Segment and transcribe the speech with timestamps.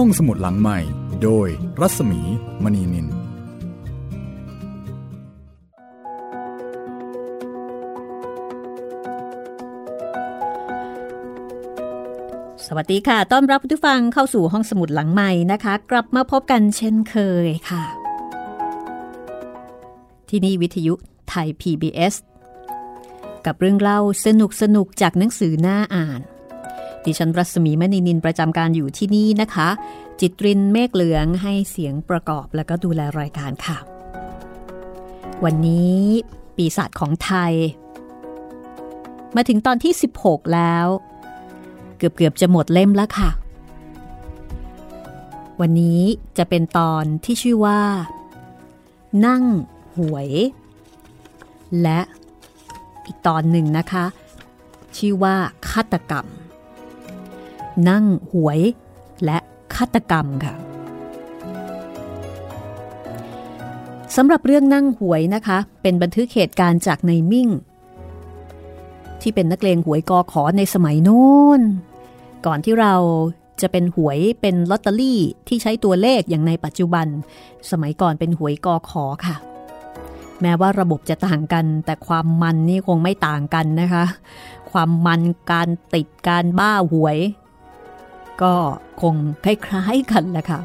[0.00, 0.78] ห้องสมุดหลังใหม่
[1.22, 1.48] โดย
[1.80, 2.20] รัศมี
[2.62, 3.06] มณีนิน
[12.66, 17.16] สวัสดีค่ะ ต้อนรับทุกฟังเข้าสู่ห้องสมุดหลังใหม่นะคะ กลับมาพบกันเช่นเค
[17.46, 17.84] ยค่ะ
[20.28, 20.94] ที่นี่วิทยุ
[21.28, 22.14] ไทย PBS
[23.46, 26.22] กับเรื่องเล่าสนุกสนุกจากหนังสือหน้าอ่าน
[27.06, 29.68] ดิฉันรัศมีมณีนินประจำการอยู่ที่นี่นะคะ
[30.20, 33.78] จิตรินเมฆเหลืองให้เสียงประกอบแล้วก็ดูแลรายการค่ะ
[35.44, 36.00] วันนี้
[36.56, 37.52] ปีศาจของไทย
[39.36, 40.86] มาถึงตอนที่ 16 แล้ว
[41.96, 43.30] เกือบเกือบจะหมดเล่มแล้วค่ะ
[45.60, 46.00] วันนี้
[46.38, 47.80] จะเป็นตอนที่ชื่อว่า
[49.26, 49.42] นั่ง
[49.96, 50.30] หวย
[51.82, 52.00] และ
[53.06, 54.04] อีกตอนหนึ่งนะคะ
[54.96, 55.34] ชื่อว่า
[55.70, 56.26] ฆาตกรรม
[57.88, 58.60] นั่งหวย
[59.24, 59.38] และ
[59.74, 60.54] ฆาตกรรมค่ะ
[64.16, 67.48] สำหรับเรื่องนั่งหวยนะคะ เป็นบันทึกเหตุการณ์จากในมิ่ง
[69.20, 71.26] ที่เป็นนักเลงหวยกอขอในสมัยโน้
[71.58, 71.60] น
[72.46, 72.94] ก่อนที่เรา
[73.62, 77.06] จะเป็นหวยเป็นลอตเตอรี่ที่ใช้ตัวเลขอย่างในปัจจุบัน
[77.70, 79.36] สมัยก่อนเป็นหวยกอขอค่ะ
[80.42, 84.04] แม้ว่าระบบจะต่างกัน แต่ความมันนี่คงไม่ต่างกันนะคะ
[84.70, 85.20] ความมัน
[85.52, 87.18] การติดการบ้าหวย
[88.42, 88.54] ก็
[89.00, 90.60] คงคล้ายๆกันแหละค่ะ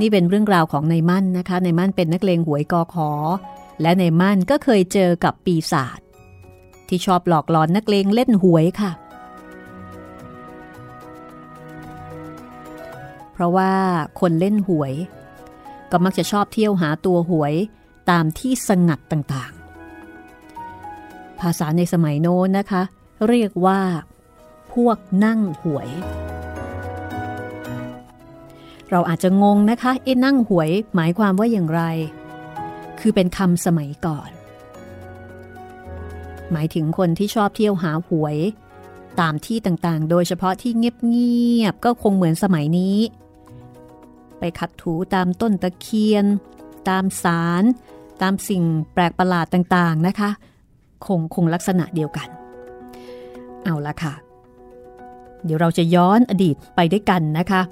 [0.00, 3.10] นี่เป็นเรื่องราวของในมั่นนะคะ ในมั่นเป็นนักเลงหวยกอขอ
[3.82, 6.00] และในมั่นก็เคยเจอกับปีศาจ
[6.88, 8.92] ที่ชอบหลอกหลอนนักเลงเล่นหวยค่ะ
[13.32, 13.72] เพราะว่า
[14.20, 14.92] คนเล่นหวย
[15.90, 17.54] ก็มักจะชอบเที่ยวหาตัวหวย
[18.10, 22.82] ตามที่สงัดต่างๆ ภาษาในสมัยโน้นนะคะ
[23.28, 23.80] เรียกว่า
[24.72, 25.88] พวกนั่งหวย
[28.90, 31.82] เราอาจจะงงนะคะเอ๊นั่งหวยหมายความว่าอย่างไร
[33.00, 34.30] คือเป็นคำสมัยก่อน
[36.52, 38.36] หมายถึงคนที่ชอบเที่ยวหาหวย
[39.20, 42.98] ตามที่ต่างๆ โดยเฉพาะที่เงียบๆก็คงเหมือนสมัยนี้
[44.38, 46.26] ไปขัดถูตามต้นตะเคียน
[46.88, 47.64] ตามสาร
[48.22, 50.30] ตามสิ่งแปลกประหลาดต่างๆนะคะ
[51.06, 52.28] คงคงลักษณะเดียวกัน
[53.64, 54.14] เอาละค่ะ
[55.44, 57.62] เดี๋ยวเราจะย้อนอดีตไปด้วยกันนะคะ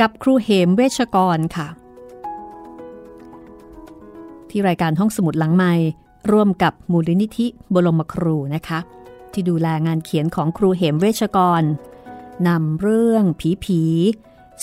[0.00, 1.68] กับครูเหมเวชกรค่ะ
[4.50, 5.72] ที่รายการห้องสมุดหลังไม้
[6.32, 8.78] ร่วมกับมูลนิธิบรมครูนะคะ
[9.32, 11.62] ที่ดูแลงานเขียนของครูเหมเวชกร
[12.48, 13.82] นำเรื่องผีผี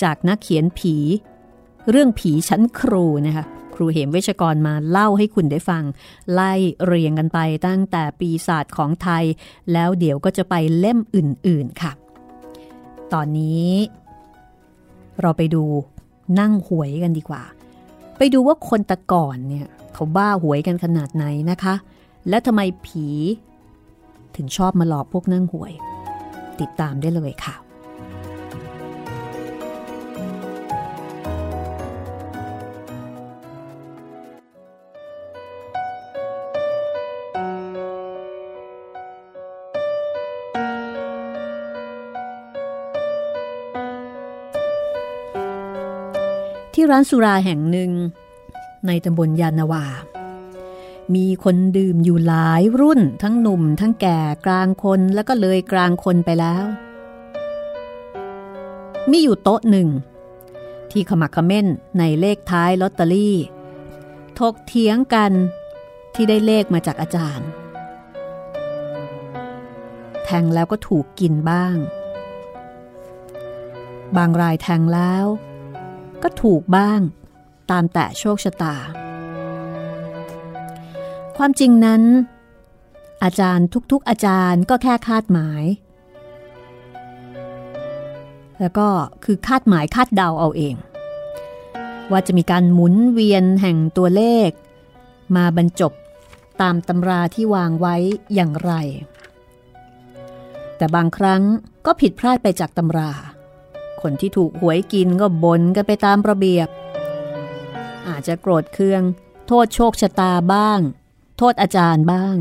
[0.02, 0.96] จากนักเขียนผี
[1.90, 5.84] เรื่องผีชั้นครูนะคะครูเหมเวชกรมาเล่าให้คุณได้ฟัง
[6.34, 6.54] ไล่
[6.86, 9.24] เรียงกันไปตั้งแต่ปีศาจของไทย
[9.74, 11.92] แล้วเดี๋ยวก็จะไปเล่มอื่นๆค่ะ
[13.14, 13.70] ตอนนี้
[15.22, 15.64] เราไปดู
[16.40, 17.44] นั่งหวยกันดีกว่า
[18.18, 21.76] ไปดูว่าคนตะก่อนเนี่ยเขาบ้าหวยกันขนาดไหนนะคะ
[22.30, 23.08] และทำไมผี
[24.36, 25.74] ถึงชอบมาหลอกพวกนั่งหวย
[26.60, 27.56] ติดตามได้เลยค่ะ
[46.80, 47.92] ที่ร้านสุราแห่งหนึ่ง
[48.88, 49.86] ในตำบลยานาวา
[51.16, 56.66] มีคนดื่มอยู่หลายรุ่น ทั้งหนุ่ม ทั้งแก่กลางคนแล้วก็เลยกลางคนไปแล้ว
[59.10, 59.88] มีอยู่โต๊ะหนึ่ง
[60.92, 61.68] ที่ขมักเขม้น
[62.00, 63.38] ในเลขท้ายลอตเตอรี่
[64.40, 65.32] ถกเถียงกัน
[66.14, 67.48] ที่ได้เลขมาจากอาจารย์
[70.24, 71.76] แทงแล้วก็ถูกกินบ้าง
[74.18, 75.28] บางรายแทงแล้ว
[76.24, 77.00] ก็ถูกบ้าง
[77.72, 78.76] ตามแต่โชคชะตา
[81.38, 82.02] ความจริงนั้น
[83.24, 85.64] อาจารย์ทุกๆอาจารย์ก็แค่คาดหมาย
[88.60, 88.88] แล้วก็
[89.24, 90.76] คือคาดหมายคาดเดาเอาเอง
[92.12, 94.50] ว่าจะมีการหมุนเวียนแห่งตัวเลข
[95.36, 95.94] มาบรรจบ
[96.62, 97.96] ตามตำราที่วางไว้
[98.34, 98.72] อย่างไร
[100.78, 101.42] แต่บางครั้ง
[101.86, 103.12] ก็ผิดพลาดไปจากตำรา
[104.02, 106.68] คนที่ถูกหวยกินก็บ่นกันไปตามระเบียบ
[108.08, 109.02] อาจจะโกรธเคือง
[109.48, 110.80] โทษโชคชะตาบ้าง
[111.38, 112.38] โทษอาจารย์บ้าง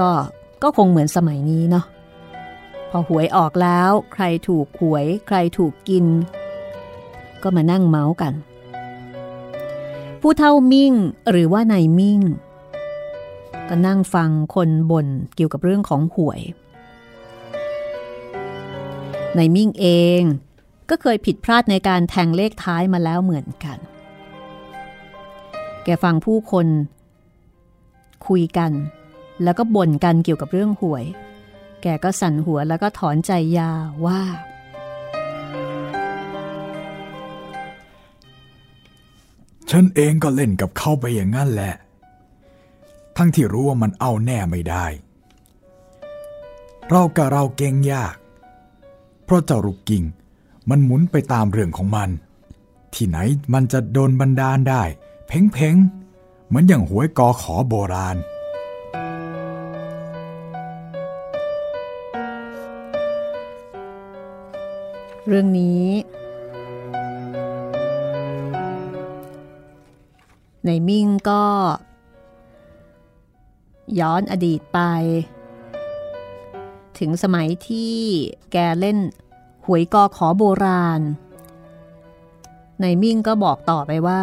[0.00, 0.12] ก็
[0.62, 1.84] ก็คงเหมือนสมัยนี้เนาะ
[2.90, 6.06] พอหวยออกแล้ว ใครถูกหวย ใครถูกกิน
[7.42, 8.34] ก็มานั่งเมาส์กัน
[10.20, 10.92] ผู้เท่ามิ่ง
[11.30, 12.20] หรือว่านายมิ่ง
[13.68, 16.40] ก็นั่งฟังคนบ่นเกี่ยวกับเรื่องของหวย
[19.36, 19.86] ในมิ่งเอ
[20.20, 20.22] ง
[20.90, 23.78] ก็เคยผิดพลาดในการแทงเลขท้ายมาแล้วเหมือนกัน
[25.84, 26.66] แกฟังผู้คน
[28.26, 28.72] คุยกัน
[29.42, 31.04] แล้วก็บ่นกันเกี่ยวกับเรื่องหวย
[31.82, 33.70] แกก็สั่นหัวแล้วก็ถอนใจยา
[34.06, 34.20] ว่า
[39.70, 41.74] ฉันเองก็เล่นกับเขาไปอย่างนั้นแหละ
[43.16, 44.86] ทั้งที่รู้ว่ามันเอาแน่ไม่ได้
[46.88, 48.14] เรากับเราเก่งยาก
[49.26, 50.04] เพราะเจ้าลูกกิ่ง
[50.70, 52.10] มันหมุนไปตามเรื่องของมัน
[52.94, 53.18] ที่ไหน
[53.52, 54.82] มันจะโดนบันดาลได้
[55.26, 55.76] เพ่งเพ่ง
[56.46, 58.16] เหมือนอย่างหวยกอขอโบราณ
[65.26, 65.86] เรื่องนี้
[70.64, 71.44] ในมิ่งก็
[74.00, 74.80] ย้อนอดีตไป
[76.98, 77.94] ถึงสมัยที่
[78.52, 78.98] แกเล่น
[79.64, 81.00] หวยกอขอโบราณ
[82.80, 84.22] ในมิ่งก็บอกต่อไปว่า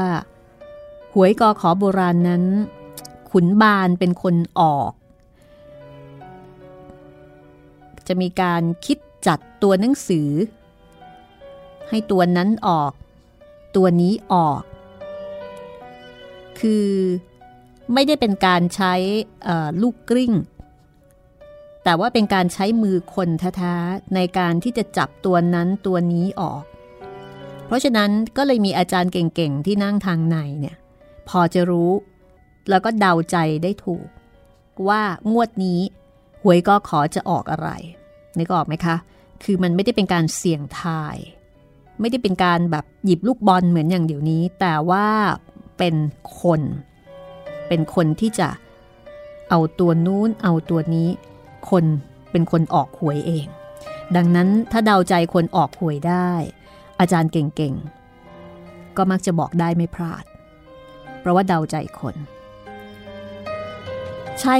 [1.14, 2.44] หวยกอขอโบราณนั้น
[3.32, 4.92] ขุนบานเป็นคนออก
[8.08, 8.98] จะมีการคิด
[9.28, 10.30] จัดตัวหนังสือ
[11.90, 12.92] ให้ตัวนั้นออก
[13.76, 14.62] ตัวนี้ออก
[16.60, 16.88] คือ
[17.94, 18.94] ไม่ได้เป็นการใช้
[19.82, 20.34] ลูกกลิ้ง
[21.84, 26.64] แต่ว่าเป็นการใช้มือคนแท้ๆในการที่จะจับตัวนั้นตัวนี้ออก
[27.66, 30.78] เพราะฉะนั้นก็เลยมีอาจารย์เก่งๆ ที่นั่งทางในเนี่ย
[31.30, 31.92] พอจะรู้
[32.70, 34.08] แล้วก็เดาใจได้ถูก
[34.88, 35.02] ว่า
[35.32, 35.82] งวดนี้
[36.44, 37.70] หวยก็ขอจะออกอะไร
[38.38, 38.96] นึกออกไหมคะ
[39.44, 41.18] คือมันไม่ได้เป็นการเสี่ยงทาย
[42.00, 45.08] ไม่ได้เป็นการแบบหยิบลูกบอลเหมือนอย่างเดี๋ยวนี้ แต่ว่า
[45.78, 45.96] เป็น
[46.40, 46.62] คน
[47.68, 48.50] เป็นคนที่จะ
[49.50, 51.10] เอาตัวนู้นเอาตัวนี้
[51.72, 51.86] คน
[52.32, 53.48] เป็นคนออกหวยเอง
[54.16, 56.32] ดังนั้นถ้าเดาใจคนออกหวยได้
[57.00, 60.24] อาจารย์เก่งๆ ก็มักจะบอกได้ไม่พลาด
[61.20, 62.16] เพราะว่าเดาใจคน
[64.42, 64.60] ชาย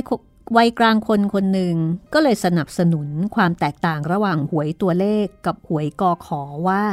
[0.58, 1.76] วัยกลางคนคนหนึ่ง
[2.14, 6.84] ก็เลยสนับสนุนความแตกต่างระหว่างหวยตัวเลขกับหวยกอขอว่า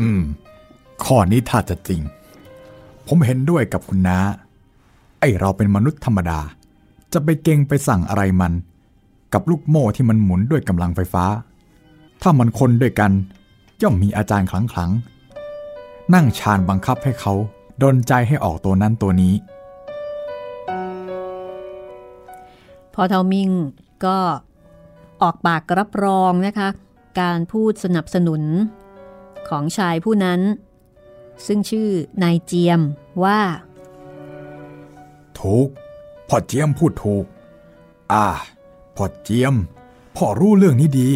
[0.00, 0.22] อืม
[1.04, 2.00] ข้อนี้ถ้าจะจริง
[3.06, 4.18] ผมเห็นด้วยกับคุณน้า
[5.20, 6.40] ไอเราเป็นมนุษย์ธรรมดา
[7.12, 8.52] จะไปเก่งไปสั่งอะไรมัน
[9.32, 11.24] กับลูกโม่ที่มันหมุนด้วยกำลังไฟฟ้า
[12.22, 13.12] ถ้ามันคนด้วยกัน
[13.82, 14.90] ย่อมมีอาจารย์ขลังขลัง
[16.14, 17.32] นั่งชานบังคับให้เขา
[17.82, 19.34] ดนใจให้ออกตัวนั้นตัวนี้
[22.94, 23.50] พอเทามิง
[24.04, 24.18] ก็
[25.22, 26.68] ออกปากรับรองนะคะ
[27.20, 28.42] การพูดสนับสนุน
[29.48, 30.40] ของชายผู้นั้น
[31.46, 31.88] ซึ่งชื่อ
[32.22, 32.80] นายเจียม
[33.24, 33.40] ว่า
[35.40, 35.68] ถูก
[36.28, 37.24] พ่อเจียมพูดถูก
[38.12, 38.26] อ่า
[38.96, 39.54] พ่อเจียม
[40.16, 41.10] พ่อรู้เรื่องนี้ดี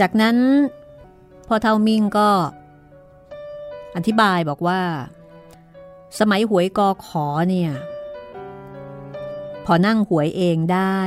[0.00, 0.36] จากนั้น
[1.46, 2.30] พ่อเท่ามิงก็
[3.96, 4.82] อธิบายบอกว่า
[6.18, 7.72] สมัยหวยกอขอเนี่ย
[9.64, 11.00] พอนั่งหวยเองได้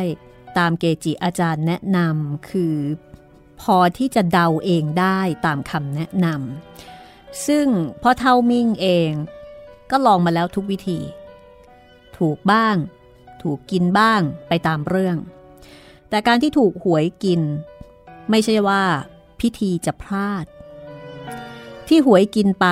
[0.57, 2.75] ตามเกจิอาจารย์แนะนำคือ
[3.61, 7.67] พอที่จะเดาเองได้ตามคำแนะนำซึ่ง
[8.01, 9.11] พ่อเท่ามิงเอง
[9.91, 10.99] ก็ลองมาแล้วทุกวิธี
[12.17, 12.75] ถูกบ้าง
[13.41, 15.17] ถูกกินบ้างไปตามเรื่อง
[16.09, 17.41] แต่การที่ถูกหวยกิน
[18.29, 18.83] ไม่ใช่ว่า
[19.39, 20.45] พิธีจะพลาด
[21.87, 22.67] ที่หวยกินไป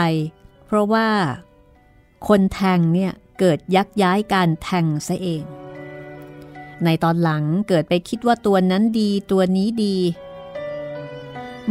[0.66, 1.08] เพราะว่า
[2.28, 5.44] คนแทงเนี่ยเกิดยักย้ายการแทงซะเอง
[6.86, 9.98] ในตอนหลังเกิดไปคิดว่าตัวนั้นดีตัวนี้ดี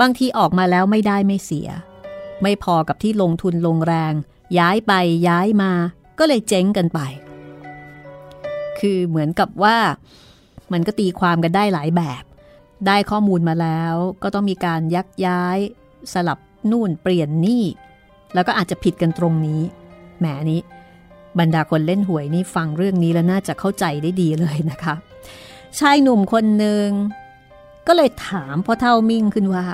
[0.00, 1.68] บางทีออกมาแล้วไม่ได้ไม่เสีย
[2.42, 4.14] ไม่พอกับที่ลงทุนลงแรง
[4.58, 4.92] ย้ายไป
[5.28, 5.72] ย้ายมา
[6.18, 7.00] ก็เลยเจ๊งกันไป
[8.78, 9.76] คือเหมือนกับว่า
[10.72, 12.24] มันก็ตีความกันได้หลายแบบ
[12.86, 15.58] ได้ข้อมูลมาแล้วก็ต้องมีการยักย้าย
[16.12, 16.38] สลับ
[16.70, 17.64] นู่นเปลี่ยนนี่
[18.34, 19.60] แล้วก็อาจจะผิดกันตรงนี้
[20.18, 20.60] แหมนี้
[21.38, 24.94] บรรดาคนเล่นหวยนี่ฟังเรื่องนี้แล้วน่าจะเข้าใจได้ดีเลยนะคะ
[25.78, 26.88] ชายหนุ่มคนหนึ่ง
[27.86, 29.66] ก็เลยถามพ่อเท่ามิ่งขึ้นว่า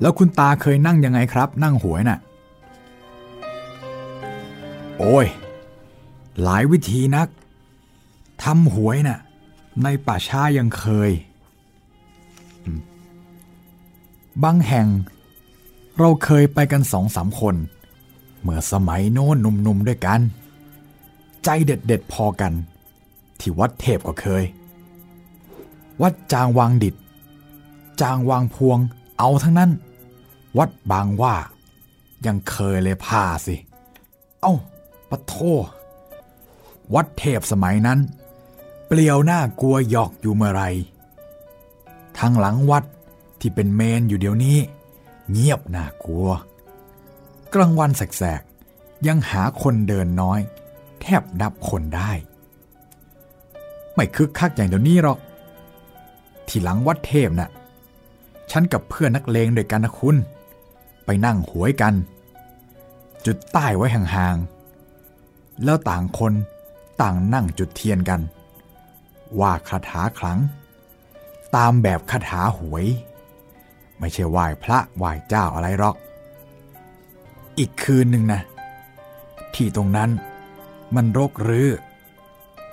[0.00, 2.18] แล้วคุณตาเคยนั่งยังไงครับ นั่งหวยนะ่ะ
[4.98, 5.26] โอ้ย
[6.42, 7.28] หลายวิธีนัก
[8.42, 9.18] ทำหวยนะ่ะ
[9.82, 11.10] ในป่าช้ายังเคย
[14.44, 14.86] บางแห่ง
[15.98, 17.54] เราเคยไปกันสองสามคน
[18.40, 20.20] เมื่อสมัยโน้นหนุ่มๆด้วยกัน
[21.44, 22.52] ใจเด็ดๆพอกัน
[23.40, 24.44] ที่วัดเทพก็เคย
[26.02, 26.94] วัดจางวางดิด
[28.00, 28.78] จางวางพวง
[29.18, 29.70] เอาทั้งนั้น
[30.58, 31.36] วัดบางว่า
[32.26, 33.56] ยังเคยเลยพาสิ
[34.40, 34.54] เอา้า
[35.10, 35.34] ปะโท
[36.94, 37.98] วัดเทพสมัยนั้น
[38.86, 40.62] เปลี่ยวหน้ากลัวหยอกอยู่เมื่อไร
[42.18, 42.84] ทางหลังวัด
[43.40, 44.58] ที่เป็นเมนอยู่เดี๋ยวนี้
[45.30, 46.28] เงียบน่ากลัว
[47.54, 50.40] กลางวันแสกๆ ยังหาคนเดินน้อย
[51.00, 52.12] แทบนับคนได้
[53.94, 55.18] ไม่คึกคักอย่างเดี๋ยวนี้หรอก
[56.46, 57.50] ที่หลังวัดเทพนะ่ะ
[58.50, 60.16] ฉันกับเพื่อนนักเลงด้วยกันนะคุณ
[61.06, 61.94] ไปนั่งหวยกัน
[63.26, 66.32] จุดใต้ไว้ห่างๆ แล้วต่างคน
[67.00, 68.20] ต่างนั่งจุดเทียนกัน
[69.40, 70.38] ว่าคาถาขลัง
[71.56, 72.86] ตามแบบคาถาหวย
[73.98, 75.96] ไม่ใช่ไหว้พระไหว้เจ้าอะไรหรอก
[77.58, 78.40] อีกคืนหนึ่งนะ
[79.54, 80.10] ที่ตรงนั้น
[80.94, 81.70] มันรกรื้อ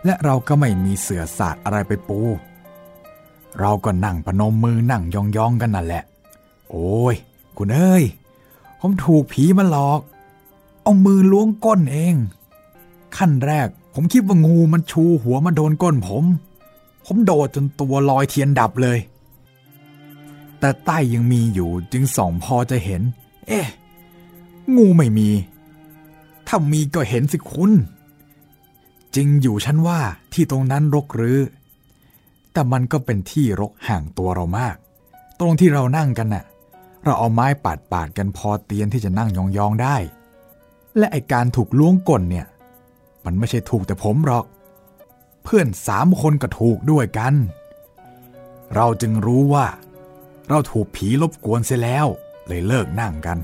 [0.05, 2.19] และเราก็ไม่มีเสือสาดอะไรไปปู
[3.59, 6.03] เราก็นั่งปนมมือนั่งยองๆกันนั่นแหละ
[6.69, 7.15] โอ้ย
[7.57, 8.03] คุณเอ้ย
[8.85, 10.01] ผมถูกผีมาหลอก
[10.83, 12.15] เอามือล้วงก้นเอง
[13.17, 16.23] ขั้นแรก ผมคิดว่างูมันชูหัวมาโดนก้นผม
[17.05, 18.99] ผมโดดจนตัวลอยเทียนดับเลย
[20.59, 23.01] แต่ใต้ยังมีอยู่จึงส่องพอจะเห็น
[23.47, 23.67] เอ๊ะ
[24.75, 25.29] งูไม่มี
[26.47, 27.71] ถ้ามีก็เห็นสิคุณ
[29.15, 29.99] จริงอยู่ฉันว่า
[30.33, 31.39] ที่ตรงนั้นรกหรือ
[32.51, 34.75] แต่มันก็เป็นที่รกห่างตัวเรามาก
[35.39, 36.43] ตรงที่เรานั่งกันน่ะ
[37.03, 39.97] เราเอาไม้ปาดปาดกันพอเตียนที่จะนั่งยองๆได้
[40.97, 42.47] และไอการถูกล้วงก้นเนี่ย
[43.25, 44.45] มันไม่ใช่ถูกแต่ผมหรอก
[45.43, 47.33] เพื่อนสามคนก็ถูกด้วยกัน
[48.75, 49.67] เราจึงรู้ว่า
[50.49, 52.05] เราถูกผีรบกวนเสียแล้ว
[52.47, 53.37] เลยเลิกนั่งกัน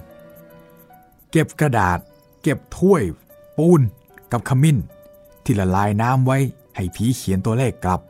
[1.31, 1.99] เก็บกระดาษ
[2.41, 3.03] เก็บถ้วย
[3.57, 3.81] ปูน
[4.31, 4.77] กับขมิ้น
[5.43, 6.37] ที่ละลายน้ำไว้
[6.75, 8.01] ให้ผีเขียนตัวเลขกลับ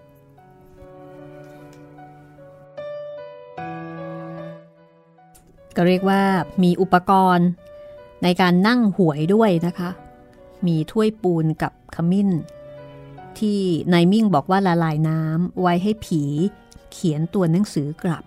[5.81, 6.23] ก็เรียกว่า
[6.63, 7.47] มีอุปกรณ์
[8.23, 9.89] ในการนั่งหวยด้วยนะคะ
[10.67, 12.29] มีถ้วยปูนกับขมิ้น
[13.39, 13.59] ที่
[13.93, 16.23] นายมิ่งบอกว่าละลายน้ำไว้ให้ผี
[16.91, 18.23] เขียนตัวหนังสือกลับ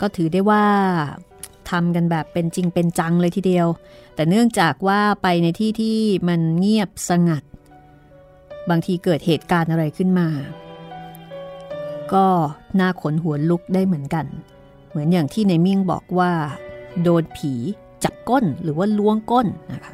[0.00, 0.64] ก็ถือได้ว่า
[1.70, 3.66] ทำกันแบบเป็นจริงเป็นจังเลยทีเดียว
[4.14, 7.42] แต่เนื่องจากว่าไปในที่ที่มันเงียบสงัด
[8.70, 10.28] บางทีเกิดเหตุการณ์อะไรขึ้นมา
[12.12, 12.26] ก็
[12.80, 14.26] น่าขนหัวลุกได้เหมือนกัน
[14.92, 16.32] เหมือนอย่างที่ในมิ่งบอกว่า
[17.02, 17.54] โดนผี
[18.04, 19.92] จับก้นหรือว่าล้วงก้นนะคะ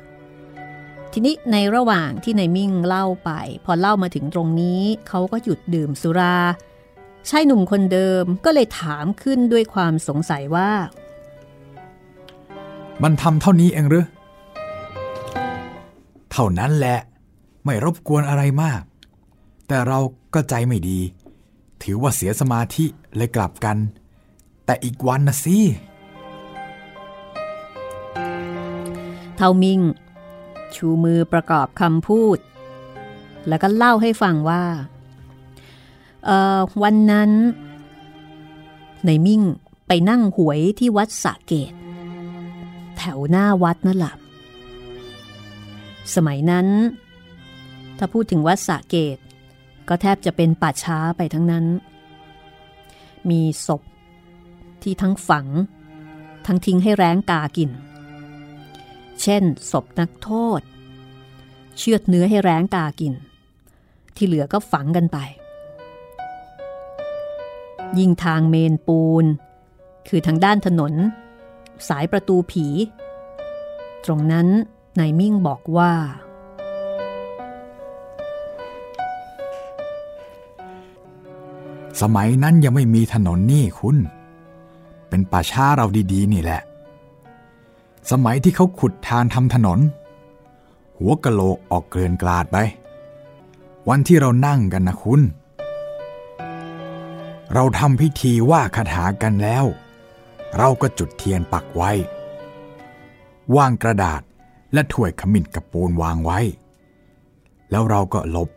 [1.13, 3.31] ทีนี้ในระหว่างที่ในมิ่งเล่าไป
[3.65, 6.37] พอเล่ามาถึงตรงนี้เขาก็หยุดดื่มสุรา
[7.29, 10.71] ชายหนุ่มคนเดิมก็เลยถามขึ้นด้วยความสงสัยว่า
[13.03, 14.07] มันทำเท่านี้เองหรือ
[16.33, 16.99] เท่านั้นแหละ
[17.65, 18.83] ไม่รบกวนอะไรมาก
[19.69, 19.99] แต่เรา
[20.35, 20.99] ก็ใจไม่ดี
[21.83, 22.85] ถือว่าเสียสมาธิ
[23.17, 23.77] เลยกลับกัน
[24.69, 25.59] แต่อีกวันนะสิ
[29.37, 29.81] เทามิง
[30.75, 32.39] ชูมือประกอบคำพูด
[33.49, 34.65] แล้วก็เล่าให้ฟังว่า
[36.83, 37.31] วันนั้น
[39.05, 39.43] ในมิ่ง
[39.87, 41.73] ไปนั่งหวยที่วัดสะเกต
[42.97, 44.15] แถวหน้าวัดนั่นแหละ
[46.15, 46.67] สมัยนั้น
[47.99, 49.19] ถ้าพูดถึงวัดสะเกต
[49.89, 51.65] ก็แทบจะเป็นป่าช้าไปทั้งนั้น
[53.31, 53.83] มีศพ
[54.89, 55.47] ที่ทั้งฝัง
[56.47, 57.71] ทั้งทิ้งให้แร้งกากิน
[59.23, 60.61] เช่น ศพนักโทษ
[61.77, 63.15] เชือดเนื้อให้แร้งกากิน
[64.17, 65.19] ที่เหลือก็ฝังกันไป
[67.99, 69.25] ยิ่งทางเมนปูน
[70.09, 70.93] คือทางด้านถนน
[71.89, 72.67] สายประตูผี
[74.05, 74.47] ตรงนั้น
[74.99, 75.93] นายมิ่งบอกว่า
[82.01, 83.99] สมัยนั้นยังไม่มีถนนนี่คุณ
[85.09, 86.61] เป็นป่าช้าเราดีๆ นี่แหละ
[88.11, 89.79] สมัยที่เขาขุดทางทำถนน
[90.99, 92.57] หัวกะโหลกออกเกลื่อนกลาดไป
[93.89, 95.21] วันที่เรานั่งกันนะคุณ
[97.55, 99.65] เราทำพิธีว่าคาถากันแล้ว
[100.59, 101.91] เราก็จุดเทียนปักไว้
[103.57, 104.23] วางกระดาษ
[104.73, 106.39] และถ้วยขมิ้นกับปูนวางไว้
[107.71, 108.51] แล้วเราก็หลบ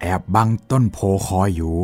[0.00, 1.74] แอบบังต้นโพคอยอยู่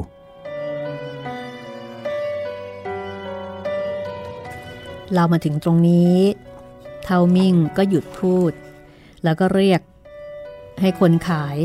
[5.12, 6.18] เรามาถึงตรงนี้
[7.04, 8.52] เทามิงก็หยุดพูด
[9.24, 9.80] แล้วก็เรียก
[10.80, 11.56] ให้คนขาย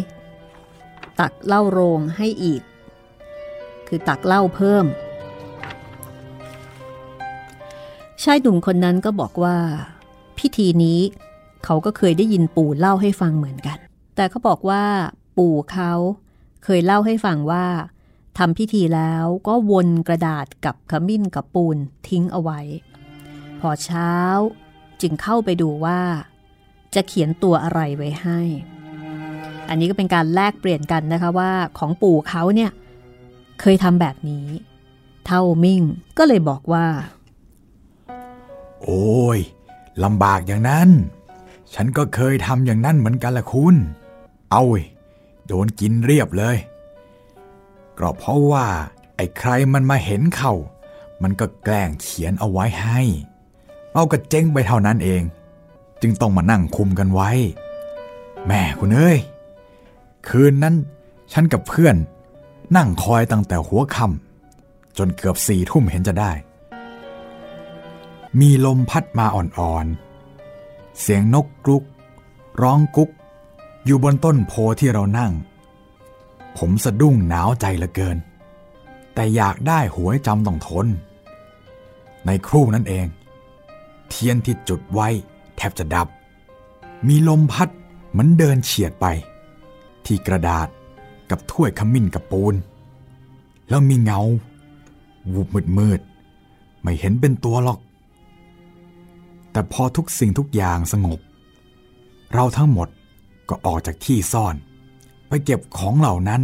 [1.19, 2.61] ตักเหล้าโรงให้อีก
[3.87, 4.85] คือตักเหล้าเพิ่ม
[8.23, 9.57] ชายหนุ่มคนนั้นก็บอกว่า
[10.39, 10.99] พิธีนี้
[11.65, 13.77] เขาก็เคยได้ยินปู่เล่าให้ฟังเหมือนกัน
[14.15, 14.83] แต่เขาบอกว่า
[15.37, 15.91] ปู่เขา
[16.63, 17.65] เคยเล่าให้ฟังว่า
[18.37, 21.77] ทำพิธีแล้วก็วนกระดาษกับขมิ้นกับปูน
[22.07, 22.59] ทิ้งเอาไว้
[23.61, 24.13] พอเช้า
[25.01, 26.01] จึงเข้าไปดูว่า
[26.95, 28.39] จะเขียนตัวอะไรไว้ให้
[29.69, 32.71] อันนี้ก็เป็นการแลกเปลี่ยนกันนะคะว่าของปู่เขาเนี่ย
[33.61, 34.47] เคยทำแบบนี้
[35.25, 35.81] เท่ามิ่ง
[36.17, 36.87] ก็เลยบอกว่า
[38.83, 39.39] โอ้ย
[40.03, 40.89] ลำบากอย่างนั้น
[41.73, 43.75] ฉันก็เคยทำอย่างนั้นเหมือนกันละคุณ
[44.51, 44.81] เอา้ย
[45.47, 46.57] โดนกินเรียบเลย
[47.99, 48.67] ก็เพราะว่า
[49.15, 50.53] ไอ้ใครมันมาเห็นเขา
[51.23, 53.01] มันก็แกล้งเขียนเอาไว้ให้
[53.93, 55.23] เอากระเจ๊งไปเท่านั้นเอง
[56.01, 57.29] จึงต้องมานั่งคุมกันไว้
[58.47, 59.19] แม่คุณเอ้ย
[60.27, 60.75] คืนนั้น
[61.33, 61.95] ฉันกับเพื่อน
[62.75, 66.31] นั่งคอยตั้งแต่หัวค่ำจนเกือบสี่ทุ่มเห็นจะได้
[68.39, 71.83] มีลมพัดมาอ่อนๆ เสียงนกกรุก
[72.61, 73.09] ร้องกุ๊ก
[73.85, 75.31] อยู่บนต้นโพที่เรานั่ง
[76.57, 78.17] ผมสะดุ้งหนาวใจเหลือเกิน
[79.13, 80.87] แต่อยากได้หวยจำต้องทน
[82.25, 83.07] ในครู่นั้นเอง
[84.09, 85.07] เทียนที่จุดไว้
[85.55, 86.07] แทบจะดับ
[87.07, 87.69] มีลมพัด
[88.09, 89.05] เหมือนเดินเฉียดไป
[90.05, 90.67] ที่กระดาษ
[91.29, 92.55] กับถ้วยขมิ้นกับปูน
[93.69, 94.19] แล้วมีเงา
[95.33, 97.79] วูบมืดมืดๆไม่เห็นเป็นตัวหรอก
[99.51, 101.19] แต่พอทุกสิ่งทุกอย่างสงบ
[102.33, 102.87] เราทั้งหมด
[103.49, 104.55] ก็ออกจากที่ซ่อน
[105.27, 106.41] ไปเก็บของเหล่านั้น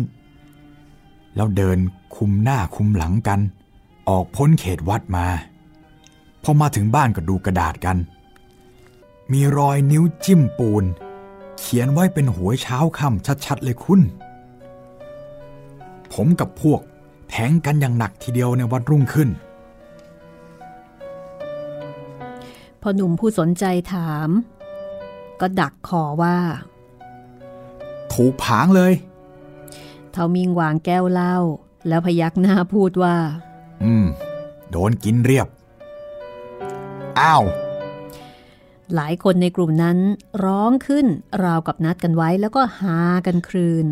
[1.35, 1.77] แล้วเดิน
[2.15, 3.39] คุมหน้าคุมหลังกัน
[4.09, 5.27] ออกพ้นเขตวัดมา
[6.47, 7.97] พอมาถึงบ้านก็ดูกระดาษกัน
[9.31, 10.83] มีรอยนิ้วจิ้มปูน
[11.59, 14.01] เขียนไว้เป็นหวยเช้าค่ำชัดๆเลยคุณ
[16.13, 16.81] ผมกับพวก
[17.29, 19.29] แทงกันอย่างหนักทีเดียวในวันรุ่งขึ้น
[22.81, 24.29] พอหนุ่มผู้สนใจถาม
[25.41, 26.37] ก็ดักคอว่า
[28.13, 28.93] ถูกผางเลย
[30.11, 31.35] เทามิงวางแก้วเหล้า
[31.87, 33.15] แล้วพยักหน้าพูดว่า
[33.83, 34.05] อืม
[34.71, 35.47] โดนกินเรียบ
[37.19, 37.43] อ้าว
[38.95, 39.97] หลายคนในกลุ่มนั้น
[40.45, 41.05] ร้องขึ้น
[41.43, 43.87] ราวกับนัดกันไว้แล้วก็หากันครืน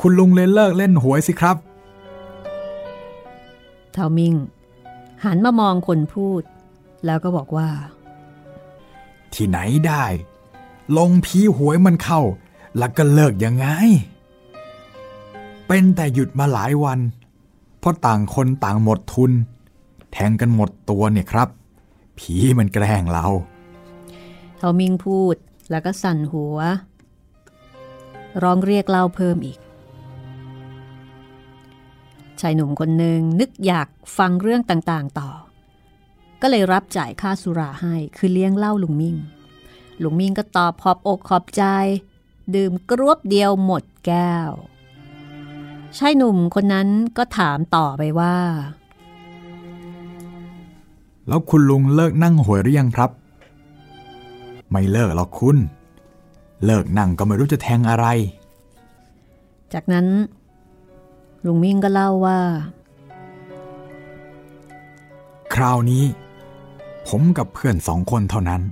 [0.00, 1.56] คุณลุงเลยเลิกเล่นหวยสิครับ
[3.92, 4.34] เทามิง
[5.24, 6.42] หันมามองคนพูด
[7.04, 7.68] แล้วก็บอกว่า
[9.32, 10.04] ที่ไหนได้
[10.96, 12.20] ลงพีหวยมันเข้า
[12.78, 13.66] แล้วก็เลิกยังไง
[15.66, 16.98] เป็นแต่หยุดมาหลายวัน
[17.78, 19.32] เพราะต่างคนต่างหมดทุน
[20.12, 21.48] แทงกันหมดตัวเนี่ยครับ
[22.18, 23.26] ผีมันแกล้งเรา
[24.58, 25.36] เทามิงพูด
[25.70, 26.58] แล้วก็สั่นหัว
[28.42, 29.58] ร้องเรียกเล่าเพิ่มอีก
[32.40, 35.30] ชายหนุ่มคนหนึ่งนึกอยากฟังเรื่องต่างๆต่อ
[36.42, 39.16] ก็เลยรับจ่ายค่าสุราให้คือเลี้ยงเหล้าลุงมิ่ง
[40.02, 41.64] ลุงมิ่งก็ตอบขอบอกขอบใจ
[42.54, 44.50] ดื่มกรวบเดียวหมดแก้ว
[45.98, 48.36] ชายหนุ่มคนนั้นก็ถามต่อไปว่า
[51.28, 53.10] แล้วคุณลุงเลิกนั่งหวยหรือยังครับ
[54.70, 55.56] ไม่เลิกหรอกคุณ
[56.64, 58.06] เลิกนั่งก็ไม่รู้จะแทงอะไร
[59.74, 60.06] จากนั้น
[61.44, 62.38] ลุงมิ่งก็เล่าว่า
[65.54, 66.04] คราวนี้
[67.08, 68.62] ผมกับเพื่อนสองคนเท่านั้น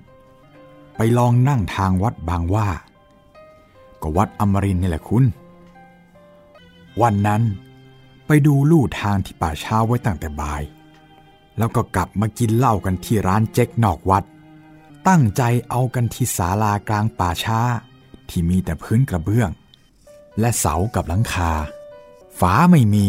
[0.96, 2.68] ไปลองนั่งทางวัดบางว่า
[4.02, 5.24] ก็วัดอมรินทร์นี่แหละคุณ
[7.02, 7.42] วันนั้น
[8.26, 10.62] ไปดูลู่ทางที่ป่าช้าไว้ตั้งแต่บ่าย
[11.58, 14.24] แล้วก็กลับมากินเหล้ากันที่ร้านเจ๊กนอกวัด
[15.08, 17.60] ตั้งใจเอากันที่ศาลากลางป่าช้า
[18.28, 19.50] ที่มีแต่พื้นกระเบื้อง
[20.40, 21.52] และเสากับหลังคา
[22.40, 23.06] ฝาไม่มี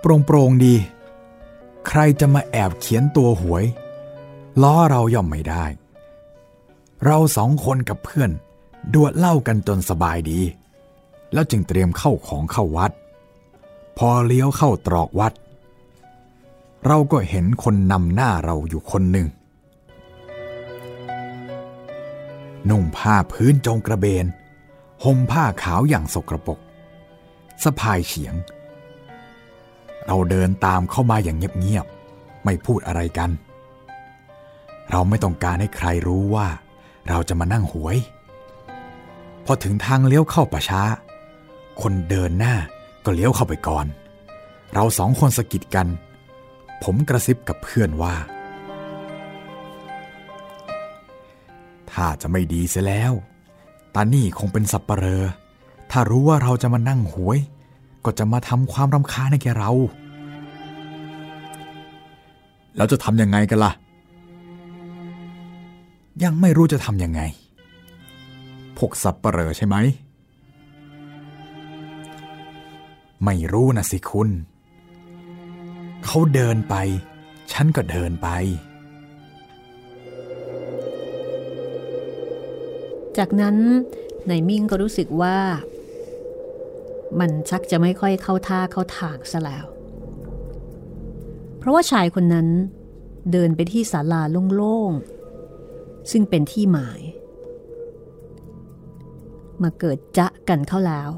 [0.00, 0.74] โปร่งโปรงๆดี
[1.88, 3.64] ใครจะมาแอบเขียนตัวหวย
[4.62, 5.64] ล้อเราย่อมไม่ได้
[7.04, 8.30] เราสองคนกับเพื่อน
[8.94, 10.40] ดวดเหล้ากันจนสบายดี
[11.32, 12.92] แล้วจึงเตรียมเข้าของเข้าวัด
[13.98, 15.32] พอเลี้ยวเข้าตรอกวัด
[16.86, 19.28] เราก็เห็นคนนำหน้าเราอยู่คนหนึ่ง
[22.68, 24.26] นุ่งผ้าพื้นจงกระเบน
[25.04, 26.58] ห่มผ้าขาวอย่างสกรปรก
[27.62, 28.34] สะพายเฉียง
[30.06, 33.30] เราเดินตามเข้ามาอย่างเงียบๆ ไม่พูดอะไรกัน
[34.90, 36.48] เราไม่ต้องการให้ใครรู้ว่า
[37.08, 37.96] เราจะมานั่งหวย
[39.44, 40.82] พอถึงทางเลี้ยวเข้าป่าช้า
[41.82, 42.54] คนเดินหน้า
[43.04, 43.86] ก็เลี้ยวเข้าไปก่อน
[44.74, 45.86] เราสองคนสะกิดกัน
[46.82, 48.14] ผมกระซิบกับเพื่อนว่า
[51.92, 53.12] ถ้าจะไม่ดีเสียแล้ว
[53.94, 55.24] ตานี่คงเป็นสับปะเรอ
[55.90, 57.38] ถ้ารู้ว่าเราจะมานั่งหวย
[58.04, 59.70] ก็จะมาทำความรำคาญให้แกเรา
[62.76, 63.72] แล้วจะทำยังไงกันล่ะ
[66.24, 67.20] ยังไม่รู้จะทำยังไง
[68.76, 69.76] พวกสับปะเรอใช่ไหม
[73.24, 74.28] ไม่รู้นะสิคุณ
[76.04, 76.74] เขาเดินไป
[77.52, 78.28] ฉันก็เดินไป
[83.18, 83.56] จากนั้น
[84.28, 85.38] นายมิ่งก็รู้สึกว่า
[87.20, 89.66] มันชักจะไม่ค่อยเข้าท่าเข้าทางซะแล้ว
[91.58, 92.48] เพราะว่าชายคนนั้น
[93.32, 94.22] เดินไปที่ศาลา
[94.54, 97.00] โล่งๆ ซึ่งเป็นที่หมาย
[99.62, 101.10] มาเกิดจะกันเข้าแล้ว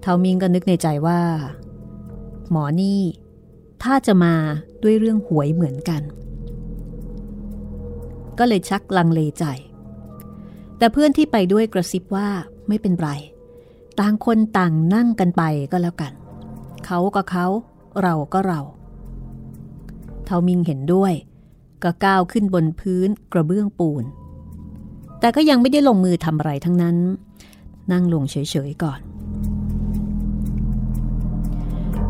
[0.00, 1.20] เทามิงก็นึกในใจว่า
[2.50, 3.00] หมอนี่
[3.82, 4.34] ถ้าจะมา
[4.82, 6.02] ด้วยเรื่องหวยเหมือนกัน
[8.38, 9.44] ก็เลยชักลังเลใจ
[10.78, 12.28] แต่เพื่อนที่ไปด้วยกระซิบว่า
[12.68, 13.10] ไม่เป็นไร
[14.00, 16.12] ต่างคนต่างนั่งกันไปก็แล้วกัน
[16.86, 17.46] เขาก็เขา
[18.02, 18.60] เราก็เรา
[20.24, 21.12] เทามิงเห็นด้วย
[21.82, 24.04] ก็ก้าวขึ้นบนพื้นกระเบื้องปูน
[25.20, 26.96] แต่ก็ยังไม่ได้ลงมือทำอะไรทั้งนั้น
[27.92, 28.36] นั่งลงเฉ
[28.68, 29.00] ยๆก่อน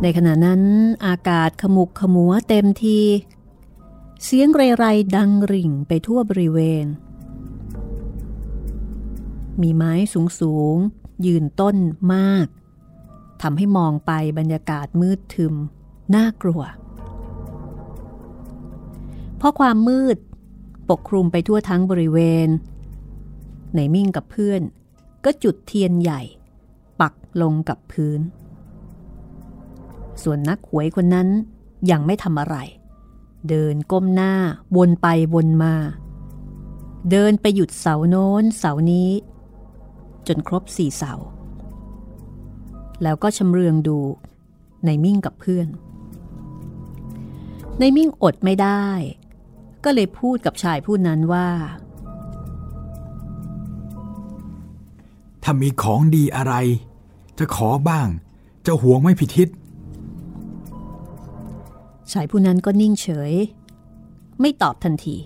[0.03, 0.63] ในขณะนั้น
[1.07, 3.01] อากาศขมุกขมัวเต็มที
[4.25, 4.85] เสียงเรไร
[5.17, 6.87] ดังริ่งไปทั่วบริเวณ
[9.61, 10.77] มีไม้สูงสูง
[11.27, 11.77] ยืนต้น
[12.15, 12.47] มาก
[13.43, 15.55] ทำให้มองไปบรรยากาศมืดทึม
[16.15, 16.63] น่ากลัว
[19.37, 20.17] เพราะความมืด
[20.91, 22.49] ปกคลุมไปทั่วทั้งบริเวณ
[23.75, 24.63] ในมิ่งกับเพื่อน
[25.25, 26.23] ก็จุดเทียนใหญ่
[27.01, 28.21] ปักลงกับพื้น
[30.23, 31.29] ส่วนนักหวยคนนั้น
[31.91, 32.57] ยังไม่ทำอะไร
[33.49, 34.33] เดินก้มหน้า
[34.77, 35.75] วนไปวนมา
[37.11, 39.11] เดินไปหยุดเสาโน้นเสานี้
[40.27, 41.15] จนครบสี่เสา
[43.03, 43.99] แล้วก็ชำเรืองดู
[44.85, 45.69] ในมิ่งกับเพื่อน
[47.79, 48.85] ในมิ่งอดไม่ได้
[49.85, 51.49] ก็เลยพูดกับชายผู้นั้นว่า
[55.43, 56.55] ถ้ามีของดีอะไร
[57.39, 58.09] จะขอบ้าง
[58.67, 59.49] จะหวงไม่ผิดทิศ
[62.13, 63.33] ชายผู้นั้นก็นิ่งเฉย
[64.41, 65.17] ไม่ตอบทันที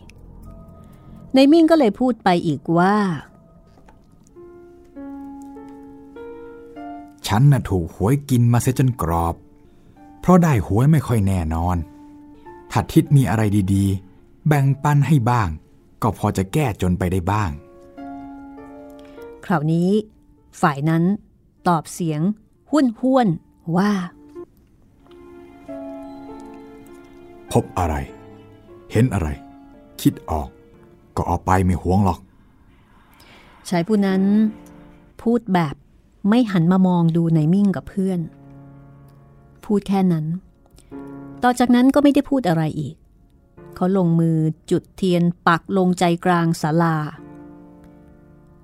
[1.34, 2.96] ในมิ่งก็เลยพูดไปอีกว่า
[7.26, 9.34] ฉันน่ะถูกหวยกินมาเสียจนกรอบ
[10.20, 11.76] เพราะได้หวยไม่ค่อยแน่นอน
[12.70, 13.42] ถ้าทิศมีอะไร
[13.74, 15.48] ดีๆ แบ่งปันให้บ้าง
[16.02, 17.50] ก็พอจะแก้จนไปได้บ้าง
[19.44, 19.90] คราวนี้
[20.60, 21.02] ฝ่ายนั้น
[21.68, 22.20] ตอบเสียง
[22.70, 23.28] ห้วนห้วน
[23.76, 23.92] ว่า
[27.52, 27.94] พบอะไร
[28.92, 29.28] เห็นอะไร
[30.00, 30.48] คิดออก
[31.16, 32.20] ก็เอาไปไม่หวงหรอก
[33.68, 34.22] ชายผู้นั้น
[35.22, 35.74] พูดแบบ
[36.28, 38.20] ไม่หันมามองดูในมิ่งกับเพื่อน
[39.64, 40.26] พูดแค่นั้น
[41.42, 42.94] ต่อจากนั้นก็ไม่ได้พูดอะไรอีก
[43.74, 44.36] เขาลงมือ
[44.70, 46.96] จุดเทียนปักลงใจกลางศาลา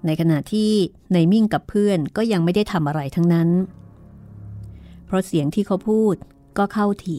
[0.07, 0.71] ในขณะที่
[1.13, 3.49] ในมิ่งกับเพื่อนก็ยังไม่ได้ทำอะไรทั้งนั้น
[5.07, 6.15] เพราะเสียงที่เขาพูด
[6.59, 7.19] ก็เข้าที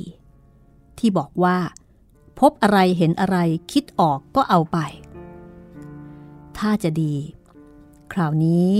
[0.99, 1.57] ที่บอกว่า
[2.39, 3.37] พบอะไรเห็นอะไร
[3.71, 4.77] คิดออกก็เอาไป
[6.57, 7.15] ถ้าจะดี
[8.13, 8.71] คราวนี้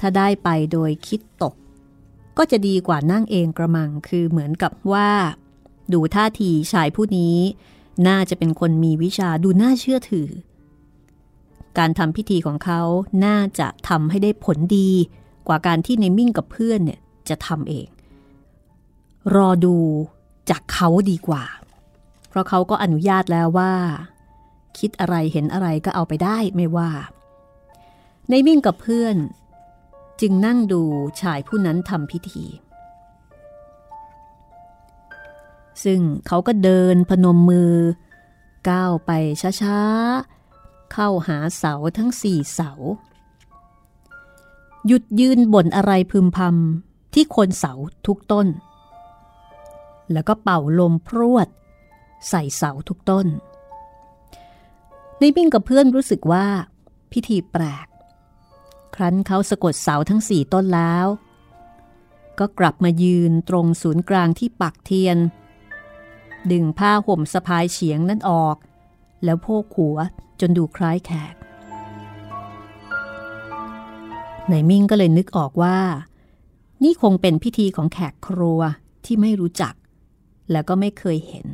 [0.00, 1.54] ถ้าได้ไปโดยคิดตก
[2.38, 5.10] ก็จะดีกว่านั่งเองกระมังคือเหมือนกับว่า
[5.92, 7.36] ดูท่าทีชายผู้นี้
[8.08, 10.28] น่าจะเป็นคนมีวิชาดูน่าเชื่อถือ
[11.78, 12.80] การทำพิธีของเขา
[13.24, 14.90] น่าจะทำให้ได้ผลดี
[15.48, 17.88] กว่าการที่ในมิ่งกับเพื่อนเนี่ยจะทำเอง
[19.34, 19.76] รอดู
[20.50, 21.44] จากเขาดีกว่า
[22.28, 23.72] เพราะเขาก็อนุญาตแล้วว่า
[24.78, 26.90] คิดอะไรเห็นอะไรก็เอาไปได้ไม่ว่า
[28.28, 29.16] ในวิ่งกับเพื่อน
[30.20, 30.82] จึงนั่งดู
[31.20, 32.44] ชายผู้นั้นทำพิธี
[35.84, 37.74] ซึ่งเขาก็เดินพนมมือ
[38.68, 39.10] ก้าวไป
[39.62, 42.70] ช้าๆ เข้าหาเสาทั้งสี่เสา
[44.86, 47.72] หยุดยืนบ่นอะไรพึมพำที่คนเสา
[48.06, 48.46] ทุกต้น
[50.12, 51.48] แล้วก็เป่าลมพรวด
[52.28, 53.26] ใส่เสาทุกต้น
[55.18, 56.46] ในบิ้งกับเพื่อนรู้สึกว่า
[57.12, 57.86] พิธีแปลก
[58.94, 61.06] ครั้นเขาสะกดเสาทั้งสี่ต้นแล้ว
[62.38, 65.18] ก็กลับมายืนตรงศูนย์กลางที่ปักเทียน
[66.52, 68.56] ดึงผ้าห่มสะพายเฉียงนั้นออก
[69.24, 69.98] แล้วโพกหัว
[70.40, 71.34] จนดูคล้ายแขก
[74.50, 75.78] นายมิ่งก็เลยนึกออกว่า
[76.84, 78.60] นี่คงเป็นพิธีของแขกครัว
[79.04, 79.74] ที่ไม่รู้จัก
[80.52, 81.46] แล้วก็ไม่เคยเห็น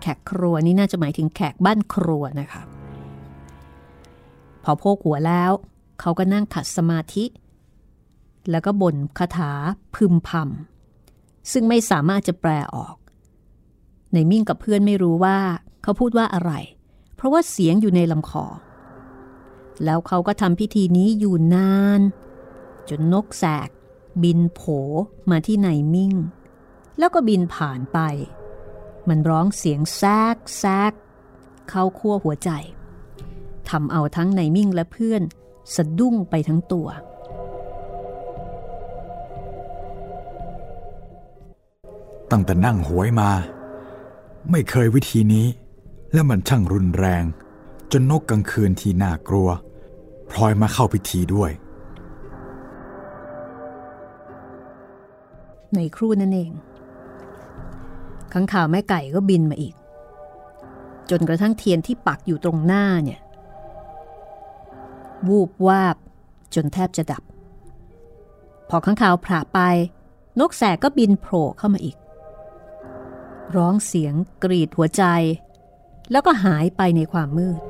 [0.00, 2.62] แขกครัวนี่น่าจะหมายถึงแขกบ้านครัวนะคะ
[4.64, 5.52] พอโพกหัวแล้ว
[6.00, 7.24] เขาก็นั่งขัดสมาธิ
[8.50, 9.52] แล้วก็บ่นคาถา
[9.94, 12.96] พึมพำซึ่งไม่สามารถจะแปลออก
[14.12, 15.38] ในมิ่งกับเพื่อนไม่รู้ว่า
[15.82, 16.52] เขาพูดว่าอะไร
[17.16, 18.46] เพราะว่าเสียงอยู่ในลำคอ
[19.84, 22.00] แล้วเขาก็ทำพิธีนี้อยู่นาน
[22.88, 23.68] จนนกแสก
[24.22, 24.60] บินโผ
[25.30, 26.12] มาที่ในมิ่ง
[27.00, 27.98] แล้วก็บินผ่านไป
[29.08, 30.02] มันร้องเสียงแซ
[30.34, 30.92] กแซก
[31.68, 32.50] เข้าขั้วหัวใจ
[33.70, 35.22] ทำเอาทั้งในมิ่งและเพื่อน
[35.74, 36.88] สะดุ้งไปทั้งตัว
[42.30, 43.30] ตั้งแต่นั่งหวยมา
[44.50, 45.46] ไม่เคยวิธีนี้
[46.12, 47.24] และมันช่างรุนแรง
[47.92, 49.48] จนนกกลางคืนที่น่ากลัว
[50.30, 51.50] พลอยมาเข้าพิธีด้วย
[55.74, 56.52] ในครู่นั่นเอง
[58.32, 59.74] ข้างข่าวแม่ไก่ก็บินมาอีก
[61.10, 63.20] จนกระทั่งเทียนที่ปักอยู่ตรงหน้าเนี่ย
[65.28, 65.96] วูบวาบ
[66.54, 67.22] จนแทบจะดับ
[68.68, 69.58] พอข้างข่าวผ่าไป
[70.40, 71.96] นกแสกก็บินโผล่เข้ามาอีก
[73.56, 75.02] ร้องเสียงกรีดหัวใจ
[76.10, 77.60] แล้วก็หายไปในความมืด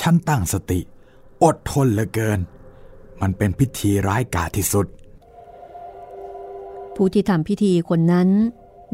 [0.00, 0.80] ฉันตั้งสติ
[1.44, 2.40] อดทนเหลือเกิน
[3.20, 4.86] มันเป็นพิธีร้ายกาจที่สุด
[6.96, 8.28] ผู้ที่ทำพิธีคนนั้น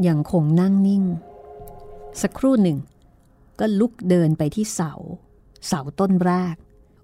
[0.07, 1.03] ยังคงนั่งนิ่ง
[2.21, 2.77] สักครู่หนึ่ง
[3.59, 4.93] ก็ลุกเดินไปที่เสา
[5.67, 6.55] เสาต้นแรก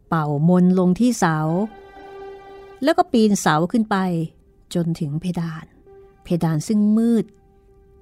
[0.10, 1.38] เป่ามนลงที่เสา
[2.84, 3.98] แล้วก็ปีนเสาขึ้นไป
[4.74, 5.66] จนถึงเพดาน
[6.24, 7.26] เพดานซึ่งมืด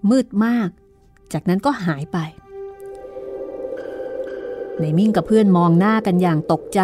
[0.10, 0.70] มืดมาก
[1.34, 2.18] จากนั้นก็หายไป
[4.80, 6.82] ในมิ่งกับเพื่อนมองหน้ากันอย่างตกใจ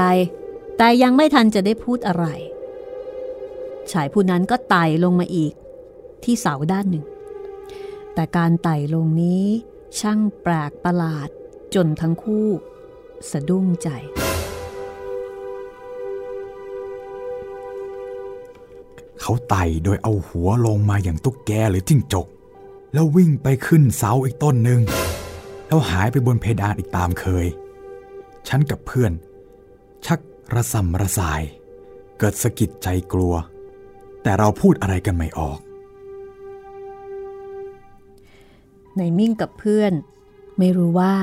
[0.78, 2.26] แต่ยังไม่ทันจะได้พูดอะไร
[3.92, 5.54] ชายผู้นั้นก็ไต่ลงมาอีก
[6.24, 7.06] ที่เสาด้านหนึ่ง
[8.14, 9.46] แต่การไต่ลงนี้
[10.00, 11.30] ช่างแปลกประหลาด
[11.76, 12.48] จนทั้งคู่
[13.32, 13.90] สะดุ้งใจ
[19.22, 22.28] เขาไต่โดยเอาหัวลงมาอย่างตุ๊กแกหรือจิ้งจก
[22.94, 24.82] แล้ววิ่งไปขึ้นเสาอีกต้นหนึ่ง
[25.68, 27.48] แล้วหายไปบนเพดานอีกตามเคย
[28.48, 29.12] ฉันกับเพื่อน
[30.06, 30.20] ชัก
[30.54, 31.42] ระสำระสาย
[32.20, 33.34] เกิดสะกิดใจกลัว
[34.24, 35.60] แต่เราพูดอะไรกันไม่ออก
[39.00, 39.94] ในมิ่งกับเพื่อน
[40.58, 41.16] ไม่รู้ว่า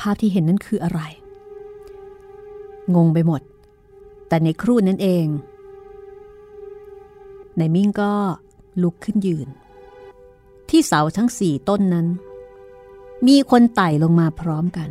[0.00, 1.00] ภาพที่เห็นนั้นคืออะไร
[2.94, 3.42] งงไปหมด
[4.28, 5.26] แต่ในครู่นั้นเอง
[7.58, 8.12] ในมิ่งก็
[8.82, 9.48] ลุกขึ้นยืน
[10.68, 12.06] ที่เสาทั้งสี่ต้นนั้น
[13.26, 14.88] มีคนไต่ลงมาพร้อมกัน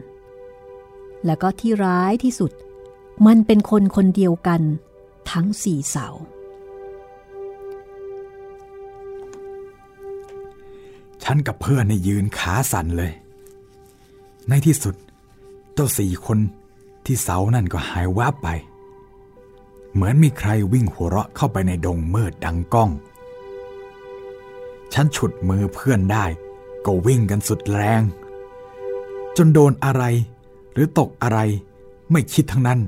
[1.25, 2.51] แล้วก็ที่ร้ายที่สุด
[3.25, 4.62] มันเป็นคนคนเดียวกัน
[5.31, 6.07] ทั้งสี่เสา
[11.23, 13.12] ฉันกับเพื่อนในยืนขาสั่นเลย
[14.49, 14.95] ในที่สุด
[15.73, 16.39] เจ้าสี่คน
[17.05, 18.47] ที่เสานั่นก็หายวับไป
[19.93, 22.89] เหมือนมีใครวิ่งหัวเราะเข้าไปในดงมืดดังก้อง
[24.93, 26.25] ฉันฉุดมือเพื่อนได้
[26.86, 28.01] ก็วิ่งกันสุดแรง
[29.38, 30.03] จนโดนอะไร
[30.73, 31.39] หรือตกอะไร
[32.12, 32.79] ไม่คิดทั้งนั้น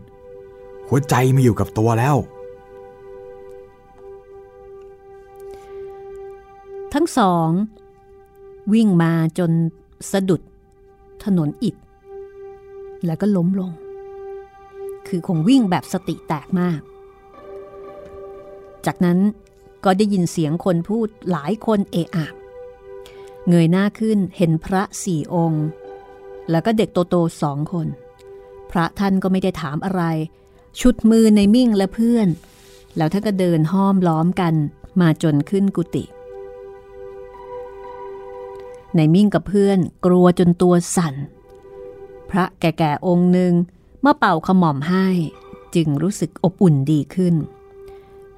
[0.87, 2.15] หัวใจไม่อยู่กับตัวแล้ว
[6.93, 7.49] ทั้งสอง
[8.73, 9.51] วิ่งมาจน
[10.11, 10.41] สะดุด
[11.23, 11.75] ถนนอิฐ
[13.05, 13.71] แล้วก็ล้มลง
[15.07, 16.79] คือคงวิ่งแบบสติแตกมาก
[18.85, 19.19] จากนั้น
[19.83, 22.27] ก็ได้ยินเสียงคนพูดหลายคนเอะอะ
[23.49, 25.65] เงยหน้าขึ้นเห็นพระสี่องค์
[26.49, 27.87] แล้วก็เด็กโตโตสองคน
[28.71, 30.03] พระท่านก็ไม่ได้ถามอะไร
[30.81, 32.27] ชุดมือในมิ่งและเพื่อน
[32.97, 34.53] แล้วท่านก็เดินห้อมล้อมกัน
[35.01, 36.03] มาจนขึ้นกุฏิ
[38.95, 41.15] ในมิ่งกับเพื่อนกลัวจนตัวสั่น
[42.29, 43.53] พระแก่ๆองค์หนึ่ง
[44.01, 45.07] เมื่อเป่าขมอมให้
[45.75, 47.35] จึงรู้สึกอบอุ่นดีขึ้น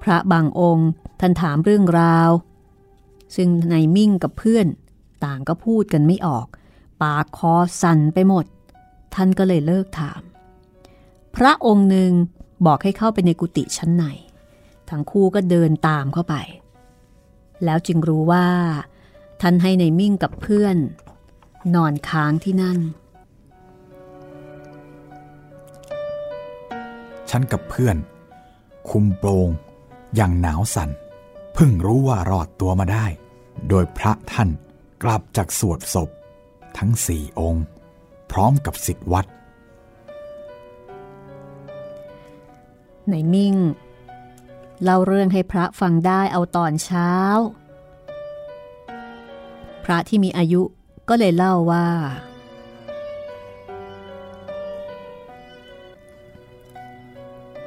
[0.04, 0.90] พระบางองค์
[1.20, 2.30] ท่านถามเรื่องราว
[3.36, 4.68] ซึ่งในมิ่งกับเพื่อน
[5.26, 6.48] ต่างก็พูดกันไม่ออก
[7.02, 8.46] ปากคอสั่นไปหมด
[9.14, 10.22] ท่านก็เลยเลิกถาม
[11.36, 12.12] พระองค์หนึ่ง
[12.66, 14.04] บอกให้เข้าไปในกุฏิชั้นใน
[14.90, 16.36] ทั้งคู่ก็เดินตามเข้าไป
[17.64, 18.48] แล้วจึงรู้ว่า
[19.42, 20.78] ท่านให้ในมิ่งกับเพื่อน
[21.76, 22.80] นอนค้างที่นั่น
[27.30, 27.98] ฉันกับเพื่อน
[28.90, 29.50] คุมโปรง
[30.16, 30.90] อย่างหนาวสัน่น
[31.54, 33.06] เพิ่งรู้ว่ารอดตัวมาได้
[33.70, 34.50] โดยพระท่าน
[35.04, 36.10] กลับจากสวดศพ
[36.78, 37.66] ทั้งสี่องค์
[38.32, 39.26] พร้อมกับสิทธิวัด
[43.10, 43.56] ในมิ่ง
[44.84, 47.12] เล่าเรื่องให้พระฟังได้เอาตอนเช้า
[49.86, 50.62] พระที่มีอายุ
[51.10, 51.86] ก็เลยเล่าว่า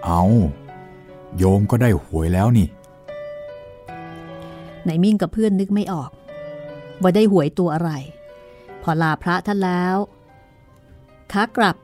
[0.05, 0.23] เอา
[1.37, 2.69] โยมก็ได้หวยแล้วนี่
[4.87, 6.11] ในมิ่งกับเพื่อนนึกไม่ออก
[7.03, 7.91] ว่าได้หวยตัวอะไร
[8.83, 9.97] พอลาพระท่านแล้ว
[11.33, 11.77] ขากลับ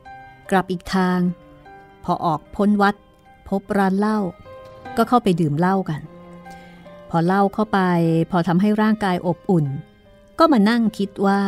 [0.51, 1.19] กลับอีกทาง
[2.03, 2.95] พอออกพ้นวัด
[3.49, 4.19] พบร้านเหล้า
[4.97, 6.01] ก็เข้าไปดื่มเหล้ากัน
[7.09, 7.79] พอเหล้าเข้าไป
[8.31, 9.65] พอทำให้ร่างกายอบอุ่น
[10.39, 11.41] ก็มานั่งคิดว่า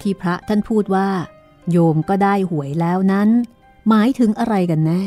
[0.00, 1.08] ที่พระท่านพูดว่า
[1.70, 3.28] โยมก็ได้หวยแล้วนั้น
[3.88, 5.04] หมายถึงอะไรกันแน่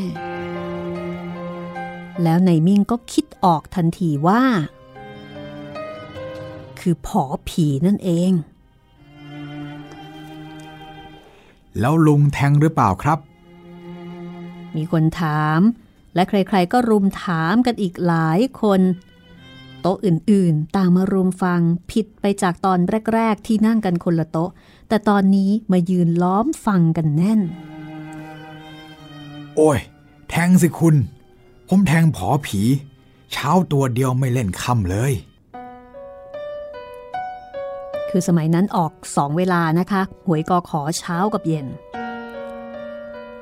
[2.23, 4.43] แล้วนายมิ่งก็คิดออกทันทีว่า
[6.79, 8.31] คือผอผีนั่นเอง
[11.79, 13.19] แล้วลุงแทงหรือเปล่าครับ
[14.75, 15.59] มีคนถาม
[16.15, 18.81] และใครๆก็รุมถามกันอีกหลายคน
[19.87, 22.79] โต๊ะอื่นๆ ต่างมารุมฟังผิดไปจากตอน
[23.13, 24.49] แรก ๆ ที่นั่งกันคนละโต๊ะ
[24.89, 27.41] แต่ตอนนี้มายืนล้อมฟังกันแน่น
[29.55, 29.79] โอ้ย
[30.29, 30.95] แทงสิคุณ
[31.67, 32.61] ผมแทงผอผี
[33.31, 35.13] เช้าตัวเดียวไม่เล่นค่ำเลย
[38.09, 41.67] คือสมัยนั้นออกสองเวลานะคะ หวยกอขอเช้ากับเย็น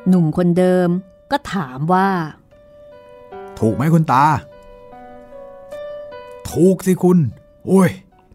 [0.07, 0.89] หนุ่มคนเดิม
[1.31, 2.07] ก็ถามว่า
[3.59, 4.25] ถูกไหมคุณตา
[6.53, 7.17] ถูกสิคุณ
[7.67, 7.89] โอ้ย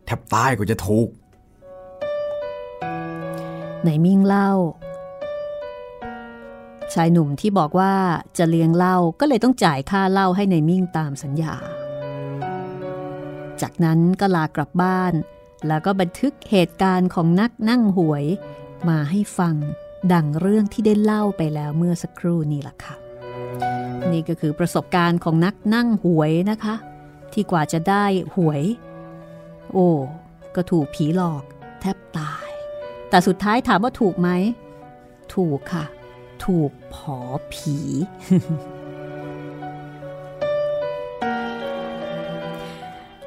[0.05, 1.09] แทบตายก็จะถูก
[3.83, 4.51] ไหนมิ่งเล่า
[6.95, 7.95] ชายหนุ่มที่บอกว่า
[8.39, 11.55] จะเลี้ยงเหล้าก็เลยต้องจ่ายค่าเหล้าให้ในมิ่งตามสัญญา
[13.61, 15.13] จากนั้นก็ลากลับบ้าน
[15.67, 18.25] แล้วก็บันทึกเหตุการณ์ของนักนั่งหวย
[18.89, 19.55] มาให้ฟัง
[20.13, 22.95] ดังเรื่องที่ได้เล่าไปแล้วเมื่อสักครู่นี้ล่ะค่ะ
[24.13, 26.75] นี่ก็คือประสบการณ์ของนักนั่งหวยนะคะ
[27.33, 28.63] ที่กว่าจะได้หวย
[29.73, 29.89] โอ้
[30.55, 31.43] ก็ถูกผีหลอก
[31.81, 32.49] แทบตาย
[33.09, 34.29] แต่สุดท้ายถามว่าถูกไหม
[35.35, 35.85] ถูกค่ะ
[36.45, 37.19] ถูกผอ
[37.53, 37.77] ผี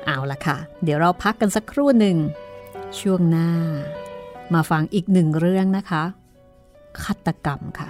[0.05, 2.17] เอาละค่ะ เดี๋ยวเราพักกันสักครู่หนึ่ง
[2.99, 3.49] ช่วงหน้า
[4.53, 6.03] มาฟังอีกหนึ่งเรื่องนะคะ
[7.03, 7.89] ฆาตกรรมค่ะ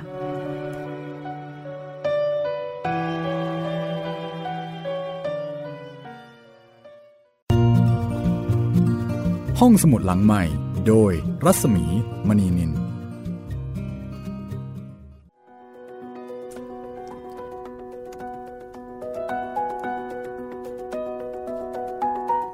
[9.65, 10.43] ห้องสมุดหลังใหม่
[10.87, 11.11] โดย
[11.45, 11.85] รัศมี
[12.27, 12.71] มณีนิน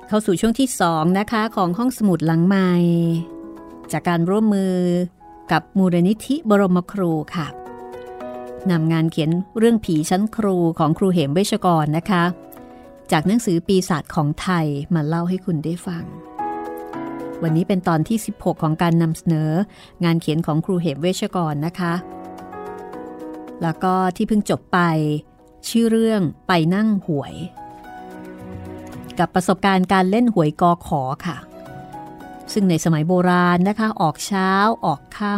[0.08, 2.72] เข้าสู่ช่วงที่2นะคะของห้องสมุดหลังใหม่
[3.91, 4.76] จากการร่วมมือ
[5.52, 7.48] กับมูลนิธิบรมครูค่ะ
[8.72, 12.24] นำงานเขียนเรื่องผีชั้นครูของครูเหมเวชกรนะคะ
[13.12, 16.06] จากหนังสือปีศาจของไทยมาเล่าให้คุณได้ฟัง
[17.43, 19.52] วันนี้เป็นตอนที่ 16 ของการนำเสนอ
[20.04, 21.93] งานเขียนของครูเหมเวชกรนะคะ
[23.62, 24.80] แล้วก็ที่เพิ่งจบไป
[25.69, 27.36] ชื่อเรื่องไปนั่งหวย
[29.19, 31.38] กับประสบการณ์การเล่นหวยกอขอค่ะ
[32.54, 34.52] ซึ่งในสมัยโบราณนะคะ ออกเช้า
[34.86, 35.36] ออกค่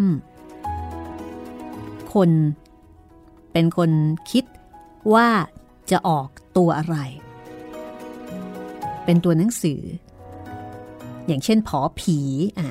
[1.26, 2.32] ำคน
[3.52, 3.92] เป็นคน
[4.32, 4.46] คิด
[5.14, 5.28] ว่า
[5.92, 6.98] จะออกตัวอะไร
[9.06, 9.82] เป็นตัวหนังสือ
[11.30, 12.20] อย่างเช่นผอผี
[12.60, 12.70] อ่า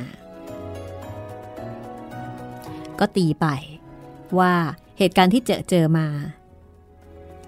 [2.99, 3.47] ก็ตีไป
[4.39, 4.53] ว่า
[4.99, 6.07] เหตุการณ์ที่เจอเจอมา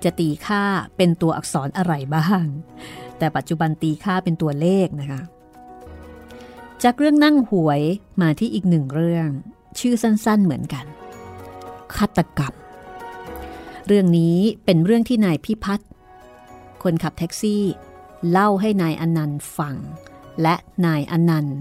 [0.04, 0.62] จะตีค่า
[0.96, 2.44] เป็นตัวอักษรอะไรบ้าง
[3.18, 5.22] แต่ปัจจุบันตีค่าเป็นตัวเลขนะคะ
[6.82, 7.80] จากเรื่องนั่งหวย
[8.22, 9.28] มาที่อีกหนึ่งเรื่อง
[9.78, 10.84] ชื่อสั้นๆเหมือนกัน
[11.96, 12.54] ฆาตกรรม
[13.86, 15.88] เรื่องนี้เป็นเรื่องที่นายพิพัฒน์
[16.82, 17.64] คนขับแท็กซี่
[18.30, 19.74] เล่าให้นายอนันต์ฟัง
[20.42, 20.54] และ
[20.86, 21.58] นายอนันต์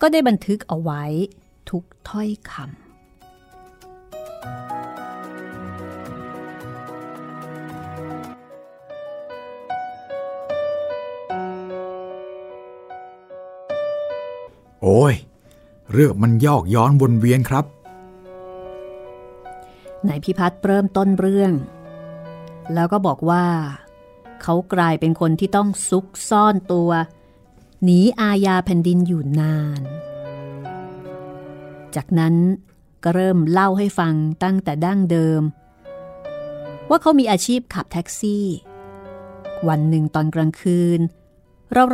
[0.00, 1.02] ก็ได้บันทึกเอาไว้
[1.70, 2.66] ทุกถ้อยคำ
[14.82, 15.14] โอ้ย
[15.92, 17.64] เรื่องมันยอกย้อนวนเวียนครับ
[20.08, 21.52] นายพิพัฒน์เริ่มต้นเรื่อง
[22.74, 23.44] แล้วก็บอกว่า
[24.42, 26.90] เขากลายเป็นคนที่ต้องซุกซ่อนตัว
[27.84, 29.82] หนีอาญาแผ่นดินอยู่นาน
[31.94, 32.34] จากนั้น
[33.04, 35.42] ก็เริ่มเล่าให้ฟังตั้งแต่ดั้งเดิม
[36.88, 38.46] ว่าเขามีอาชีพขับแท็กซี่
[39.68, 41.00] วันหนึ่งตอนกลางคืน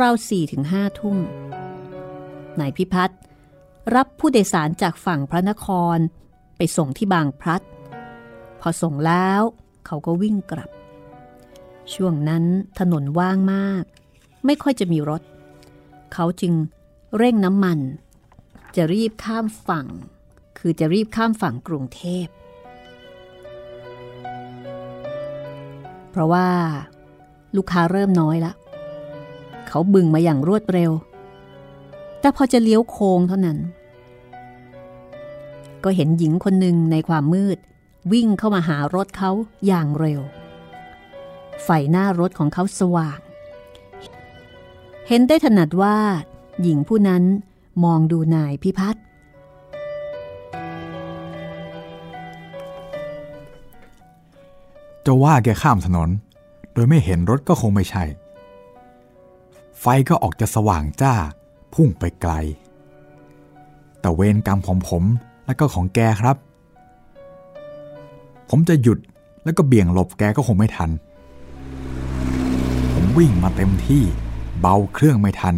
[0.01, 1.17] ราวๆสี่ถึงห้าทุ่ม
[2.59, 3.19] นายพิพัฒน์
[3.95, 5.97] รับผู้โดยสารจากฝั่งพระนคร
[6.57, 7.61] ไปส่งที่บางพลัด
[8.59, 9.41] พอส่งแล้ว
[9.85, 10.69] เขาก็วิ่งกลับ
[11.93, 12.43] ช่วงนั้น
[12.79, 13.83] ถนนว่างมาก
[14.45, 15.21] ไม่ค่อยจะมีรถ
[16.13, 16.53] เขาจึง
[17.17, 17.79] เร่งน้ำมัน
[18.75, 19.87] จะรีบข้ามฝั่ง
[20.57, 22.27] คือจะรีบข้ามฝั่งกรุงเทพ
[26.11, 26.47] เพราะว่า
[27.55, 28.53] ลูกค้าเริ่มน้อยละ
[29.67, 30.91] เขาบึงมาอย่างรวดเร็ว
[32.19, 33.57] แต่พอจะเลี้ยวโค้งเท่านั้น
[35.83, 37.57] ก็เห็นหญิงคนหนึ่งในความมืด
[38.11, 39.31] วิ่งเข้ามาหารถเขา
[39.67, 40.21] อย่างเร็ว
[41.63, 43.19] ไฟหน้ารถของเขาสว่าง
[45.07, 45.97] เห็นได้ถนัดว่า
[46.61, 47.23] หญิงผู้นั้น
[47.83, 49.03] มองดูนายพิพัฒน์
[55.05, 56.09] จะว่าแกข้ามถนน
[56.73, 58.03] โดยไม่เห็นรถก็คงไม่ใช่
[59.79, 61.13] ไฟก็ออกจะสว่างจ้า
[61.73, 62.33] พุ่งไปไกล
[63.99, 65.03] แต่เวรกรรมของผม
[65.45, 66.37] และก็ของแกครับ
[68.49, 68.99] ผมจะหยุด
[69.43, 70.89] แล้วก็เบี่ยงหลบแกก็คงไม่ทัน
[72.93, 74.03] ผมวิ่งมาเต็มที่
[74.65, 75.55] เบาเครื่องไม่ทัน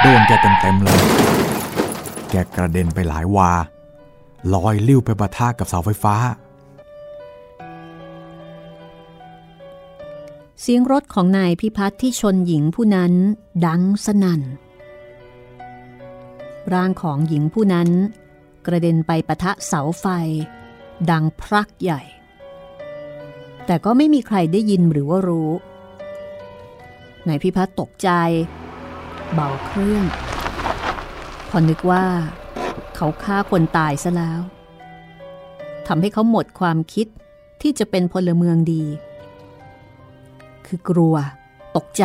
[0.00, 1.02] โดนแกเต็มๆเลย
[2.30, 3.50] แกกระเด็นไปหลายวา
[4.54, 6.14] ลอยลิ้วไปปะทะกับเสาไฟฟ้า
[10.60, 13.12] เสียงรถของนายพิพัฒน์ที่ชนหญิงผู้นั้น
[13.66, 14.42] ดังสนั่น
[16.72, 17.88] ร่างของหญิงผู้นั้น
[18.66, 20.06] กระเด็นไปปะทะเสาไฟ
[21.10, 22.02] ดังพรักใหญ่
[23.66, 25.50] แต่ก็ไม่มีใครได้ยินหรือว่ารู้
[27.28, 28.10] นายพิพัฒน์ตกใจ
[29.34, 30.04] เบาเครื่อง
[31.48, 32.04] พอนึกว่า
[32.96, 34.40] เขาฆ่าคนตายซะแล้ว
[35.86, 37.06] ทำให้เขาหมดความคิด
[37.62, 38.84] ที่จะเป็นพลเมืองดี
[40.66, 41.14] คือกลัว
[41.76, 42.04] ตกใจ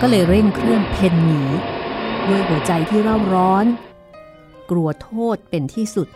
[0.00, 1.42] ก็เลยเร่งเครื่องเพนหนี
[2.28, 3.66] ด้วยหัวใจที่เร่าร้อน
[4.70, 6.08] กลัวโทษเป็นที่สุด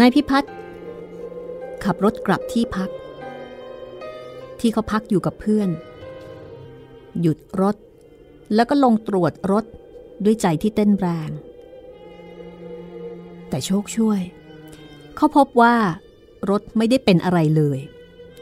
[0.00, 0.52] นายพิพัฒน์
[1.84, 2.90] ขับรถกลับที่พัก
[4.60, 5.68] ที่เขาพักอยู่กับเพื่อน
[7.20, 7.76] หยุดรถ
[8.54, 9.64] แล้วก็ลงตรวจรถ
[10.24, 11.30] ด้วยใจที่เต้นแรง
[13.48, 14.20] แต่โชคช่วย
[15.16, 15.74] เขาพบว่า
[16.50, 17.78] รถไม่ได้เป็นอะไรเลย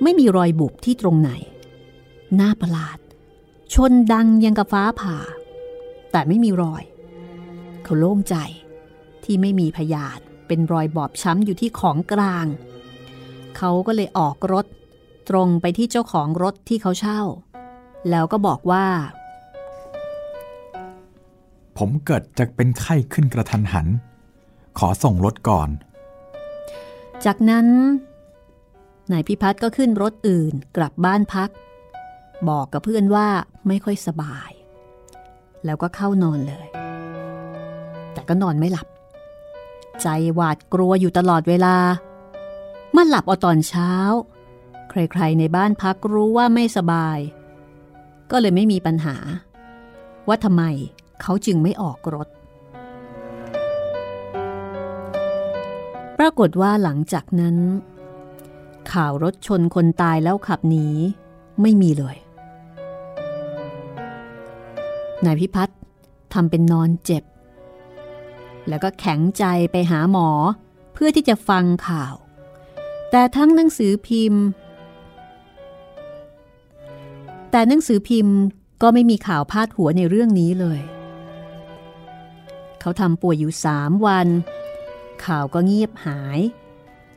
[0.02, 1.30] ไม่มีรอยบุบที่ตรงไหน
[2.40, 2.98] น่าประหลาด
[3.74, 5.16] ชนดังยังกับฟ้าผ่า
[6.12, 6.82] แต่ไม่มีรอย
[7.84, 8.36] เขาโล่งใจ
[9.24, 10.20] ที่ไม่มีพยาน
[10.54, 12.46] เป็นรอยบอบช้ำอยู่ที่ของกลาง
[13.56, 14.66] เขาก็เลยออกรถ
[15.30, 17.20] ตรงไปที่เจ้าของรถที่เขาเช่า
[18.10, 18.86] แล้วก็บอกว่า
[21.78, 23.86] ผมเกิดจะเป็นไข้ขึ้นกระทันหัน
[24.78, 25.68] ขอส่งรถก่อน
[27.24, 27.66] จากนั้น
[29.12, 31.50] นายพิพัฒน์ก็ขึ้นรถอื่นกลับบ้านพัก
[32.48, 33.26] บอกกับเพื่อนว่า
[33.68, 34.50] ไม่ค่อยสบาย
[35.64, 36.68] แล้วก็เข้านอนเลย
[38.12, 38.88] แต่ก็นอนไม่หลับ
[40.00, 41.76] ใจหวาดกลัวอยู่ตลอดเวลา
[42.92, 43.92] เมื่อหลับเอาตอนเช้า
[44.90, 47.18] ใครๆในบ้านพักรู้ว่าไม่สบาย
[48.30, 49.16] ก็เลยไม่มีปัญหา
[50.28, 50.62] ว่าทำไม
[51.20, 52.28] เขาจึงไม่ออกรถ
[56.18, 57.56] ปรากฏว่าหลังจากนั้น
[58.92, 60.86] ข่าวรถชนคนตายแล้วขับหนี
[61.62, 62.16] ไม่มีเลย
[65.24, 65.78] นายพิพัฒน์
[66.32, 67.22] ทำเป็นนอนเจ็บ
[68.68, 70.28] แล้วก็แข็งใจไปหาหมอ
[70.92, 72.14] เพื่อที่จะฟังข่าว
[73.10, 74.44] แต่ทั้งหนังสือพิมพ์
[77.50, 78.36] แต่หนังสือพิมพ์
[78.82, 80.80] ก็ไม่มีข่าวพาดหัวในเรื่องนี้เลย
[82.80, 84.28] เขาทำป่วยอยู่สามวัน
[85.24, 86.40] ข่าวก็เงียบหาย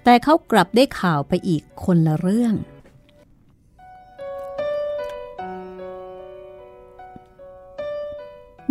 [0.03, 2.53] แต่เขากลับได้ข่าวไปอีกคนละเรื่อง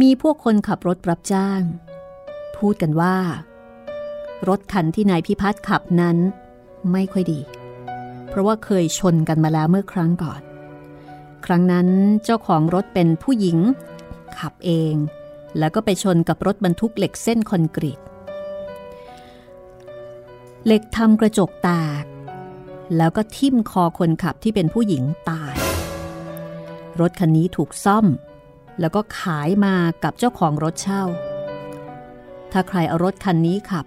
[0.00, 1.62] มีพวกคนขับรถรับจ้าง
[2.64, 3.16] พูดกันว่า
[4.48, 6.16] รถคันที่นายพิพัฒน์ขับนั้น
[6.92, 7.40] ไม่ค่อยดี
[8.28, 10.42] เพราะว่าเคยชนกันมาแล้วเมื่อครั้งก่อน
[11.46, 11.88] ครั้งนั้น
[12.24, 13.58] เจ้าของรถเป็นผู้หญิง
[14.38, 14.94] ขับเอง
[15.58, 18.00] แล้วก็ไปชนกับรถบรรทุกเหล็กเส้นคอนกรีต
[20.66, 21.70] เหล็กทำกระจกแต
[22.02, 22.04] ก
[22.96, 25.54] แล้วก็ทิ่มคอคนขับที่เป็นผู้หญิงตาย
[27.00, 28.06] รถคันนี้ถูกซ่อม
[28.80, 31.04] แล้วก็ขายมากับเจ้าของรถเช่า
[32.56, 33.86] ถ้าใครเอารถคันนี้ขับ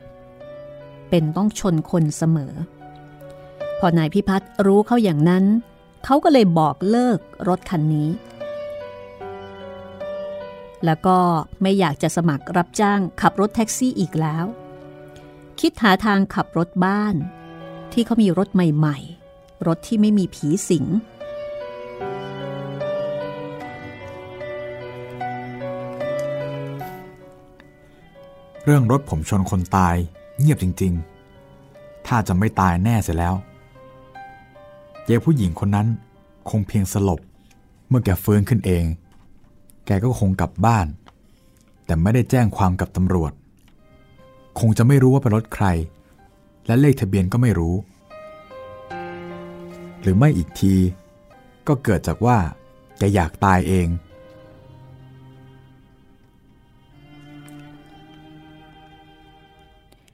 [1.09, 2.53] เป็นต้องชนคนเสมอ
[3.79, 5.45] พอนายพิพัฒน์รู้เขาอย่างนั้น
[6.05, 8.09] เขาก็เลยบอกเลิกรถคันนี้
[10.85, 11.17] แล้วก็
[11.61, 14.45] ไม่อยากจะสมัครรับจ้างขับรถแท็กซี่อีกแล้ว
[15.59, 17.15] คิดหาทางขับรถบ้าน
[17.93, 18.97] ที่เขามีรถใหม่
[19.31, 20.85] ๆ รถที่ไม่มีผีสิง
[28.69, 29.95] เรื่องรถผมชนคนตาย
[30.39, 30.93] เงียบจริง
[31.49, 33.35] ๆ ถ้าจะไม่ตายแน่เสียแล้ว
[35.05, 35.87] เยผู้หญิงคนนั้น
[36.49, 37.19] คงเพียงสลบ
[37.89, 38.85] เมื่อแกฟื้นขึ้นเอง
[39.85, 40.87] แกก็คงกลับบ้าน
[41.85, 43.31] แต่ไม่ได้แจ้งความกับตำรวจ
[44.59, 45.65] คงจะไม่รู้ว่าเป็นรถใคร
[46.65, 47.75] และเลขทะเบียนก็ไม่รู้
[50.01, 50.75] หรือไม่อีกที
[51.67, 52.37] ก็เกิดจากว่า
[52.97, 53.87] แกอยากตายเอง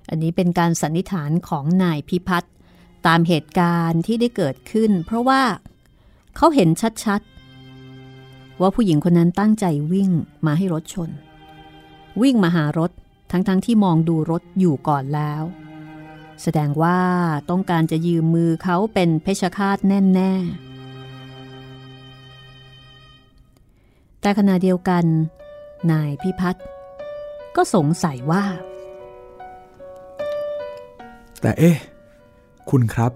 [0.10, 2.54] อันนี้เป็นการสันนิษฐานของนายพิพัฒน์
[3.08, 5.42] ตามเหตุการณ์ที่ได้เกิดขึ้น เพราะว่า
[6.36, 6.70] เขาเห็น
[7.04, 10.10] ชัดๆ ว่าผู้หญิงคนนั้นตั้งใจวิ่ง
[10.46, 11.10] มาให้รถชน
[12.22, 12.92] วิ่งมาหารถ
[13.32, 15.44] ทั้งๆทที่มองดูรถอยู่ก่อนแล้ว
[16.42, 17.00] แสดงว่า
[17.50, 20.44] ต้องการจะยืมมือเขาเป็นเพชฌฆาตแน่ ๆ
[24.22, 25.04] แต่ขณะเดียวกัน
[25.92, 26.66] นายพิพัฒน์
[27.56, 28.44] ก็สงสัยว่า
[31.44, 31.78] แต่เอ๊ะ
[32.70, 33.12] คุณครับ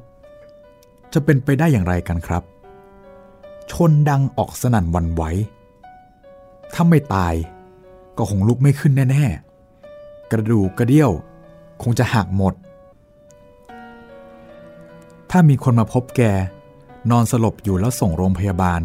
[1.14, 2.44] จะเป็นไปได้อย่างไรกันครับ
[3.72, 5.24] ชนดังออกสนั่นวันไหว
[6.74, 7.34] ถ้าไม่ตาย
[8.18, 9.26] ก็คงลุกไม่ขึ้นแน่
[9.80, 11.12] ๆ กระดูกกระเดี่ยว
[11.82, 12.54] คงจะหักหมด
[15.30, 16.22] ถ้ามีคนมาพบแก
[17.12, 18.82] นอนสลบอยู่แล้วส่งโรงพยาบาล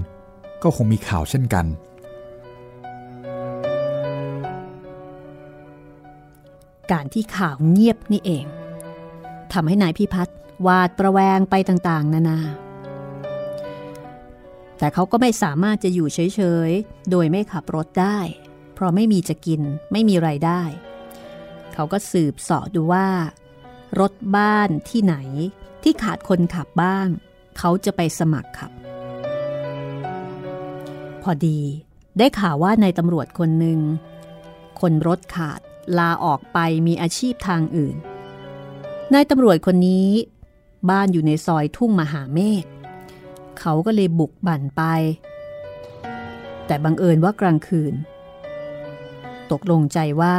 [0.62, 1.66] ก็คงมีข่าวเช่นกัน
[6.92, 8.44] การที่ข่าวเงียบนี่เอง
[9.52, 10.36] ทำให้นายพิพัฒน์
[10.66, 12.40] วาดประแวงไปต่างๆ นานา
[14.78, 18.18] แต่เขาก็ไม่สามารถจะอยู่เฉย ๆ โดยไม่ขับรถได้
[18.74, 19.60] เพราะไม่มีจะกิน
[19.92, 20.62] ไม่มีไรายได้
[21.72, 23.08] เขาก็สืบสอดูว่า
[24.00, 25.16] รถบ้านที่ไหน
[25.82, 27.06] ที่ขาดคนขับบ้าง
[27.58, 28.72] เขาจะไปสมัครขับ
[31.22, 31.60] พอดี
[32.18, 33.80] ได้ข่าวว่าในตำรวจคนหนึ่ง
[34.80, 35.60] คนรถขาด
[35.98, 37.96] ลาออกไปมีอาชีพทางอื่น
[39.14, 40.08] นายตำรวจคนนี้
[40.90, 42.64] บ้านอยู่ในซอยทุ่งมหาเมฆ
[43.58, 44.82] เขาก็เลยบุกบั่นไป
[46.66, 47.94] แต่บังเอิญว่ากลางคืน
[49.50, 50.36] ตกลงใจว่า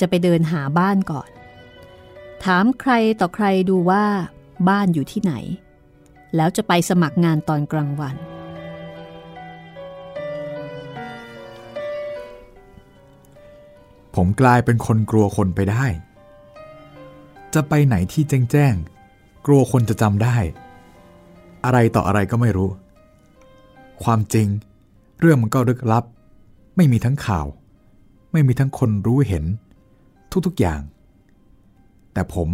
[0.00, 1.28] จะไปเดินหาบ้านก่อน
[2.44, 4.04] ถามใครต่อใครดูว่า
[4.68, 5.32] บ้านอยู่ที่ไหน
[6.36, 8.16] แล้วจะไปสมัครงานตอนกลางวัน
[14.14, 15.84] ผมกลายเป็นคนกลัวคนไปได้
[17.54, 18.74] จะไปไหนที่แจ้งแจ้ง
[19.46, 20.36] กลัวคนจะจำได้
[21.64, 22.70] อะไรต่ออะไรก็ไม่รู้
[24.04, 24.48] ความจริง
[25.20, 26.04] เรื่องมันก็ลึกลับ
[26.76, 27.46] ไม่มีทั้งข่าว
[28.32, 29.44] ไม่มีทั้งคนรู้เห็น
[30.46, 30.80] ทุกๆอย่าง
[32.12, 32.48] แต่ผม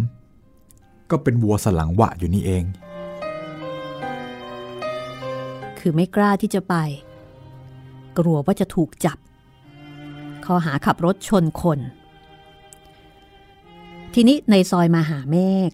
[1.10, 2.64] ก็เป็นวัวสลังวะอยู่นี่เอง
[5.78, 6.74] คือไม่กล้าที่จะไป
[8.18, 9.18] กลัวว่าจะถูกจับ
[10.44, 11.78] ข้อหาขับรถชนคน
[14.14, 15.36] ทีนี้ในซอยมหาเม
[15.68, 15.70] ฆ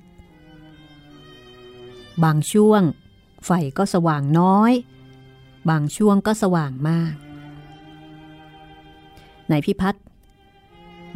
[2.24, 2.82] บางช่วง
[3.45, 4.72] ไฟก็สว่างน้อย
[5.70, 7.14] บางช่วงก็สว่างมาก
[9.51, 10.05] นายพิพัฒน์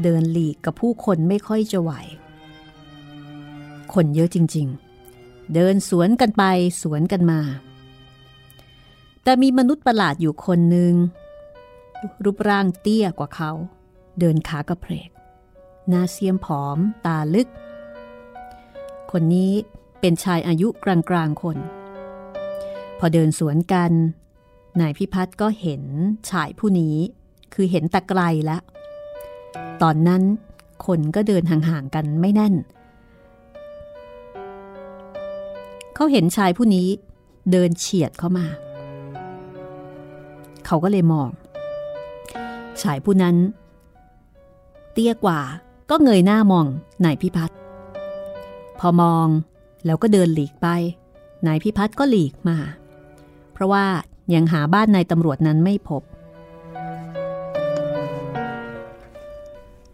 [0.02, 1.92] เดินหลีกกับผู้คนไม่ค่อยจะไหว
[3.94, 4.66] คนเยอะจริง
[5.10, 6.44] ๆ เดินสวนกันไป
[6.82, 7.40] สวนกันมา
[9.22, 10.94] แต่มีมนุษย์ประหลาดอยู่คนหนึ่ง
[12.24, 13.50] รูปร่างเตี้ยกว่าเขา
[14.18, 15.10] เดินขากระเพก
[15.88, 17.48] หน้าเสียมผอม ตาลึก
[19.10, 19.52] คนนี้
[20.00, 21.58] เป็นชายอายุกลางๆคน
[22.98, 23.92] พอเดินสวนกัน
[24.80, 25.82] นายพิพัฒน์ก็เห็น
[26.30, 26.96] ชายผู้นี้
[27.54, 28.62] คือเห็นตะไกลแล้ว
[29.82, 30.22] ตอนนั้น
[30.86, 32.54] คนก็เดินห่างๆกันไม่แน่น
[35.94, 36.88] เขาเห็นชายผู้นี้
[37.52, 38.46] เดินเฉียดเข้ามา
[40.66, 41.28] เขาก็เลยมอง
[42.82, 43.36] ชายผู้นั้น
[44.92, 45.40] เตี้ยกว่า
[45.90, 46.66] ก็เงยหน้ามอง
[47.04, 47.58] นายพิพัฒน์
[48.78, 49.26] พอมอง
[49.86, 50.66] แล้วก็เดินหลีกไป
[51.46, 52.58] นายพิพัฒน์ก็หลีกมา
[53.52, 53.84] เพราะว่า
[54.34, 56.02] ยังหาบ้านนายตำรวจนั้นไม่พบ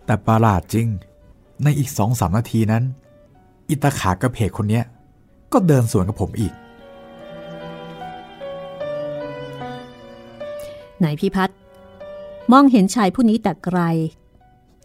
[0.05, 0.87] แต่ประหลาดจริง
[1.63, 2.83] ในอีกสองสามนาทีนั้น
[3.69, 4.85] อิตาขากระเพกคนเนี้ย
[5.53, 6.53] ก็เดินสวนกับผมอีก
[11.05, 11.57] นายพิพัฒน์
[12.53, 13.81] มองเห็นชายผู้นี้แต่ไกล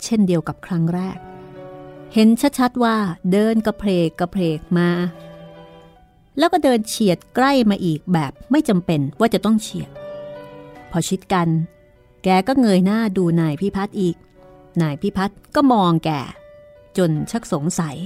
[0.03, 1.17] เช่นเดียวกับครั้งแรก
[2.13, 2.97] เห็นชัดๆว่า
[3.31, 4.89] เดินกระเพกกระเพกมา
[6.37, 9.89] แล้วก็เดินเฉียดใกล้มาอีกแบบไม่จำเป็นว่าจะต้องเฉียด
[10.91, 11.47] พอชิดกัน
[12.23, 14.15] แกก็เงยหน้าดูนายพิพัฒน์อีก
[14.81, 16.09] นายพิพัฒน์ก็มองแก
[16.97, 17.97] จนชักสงสัย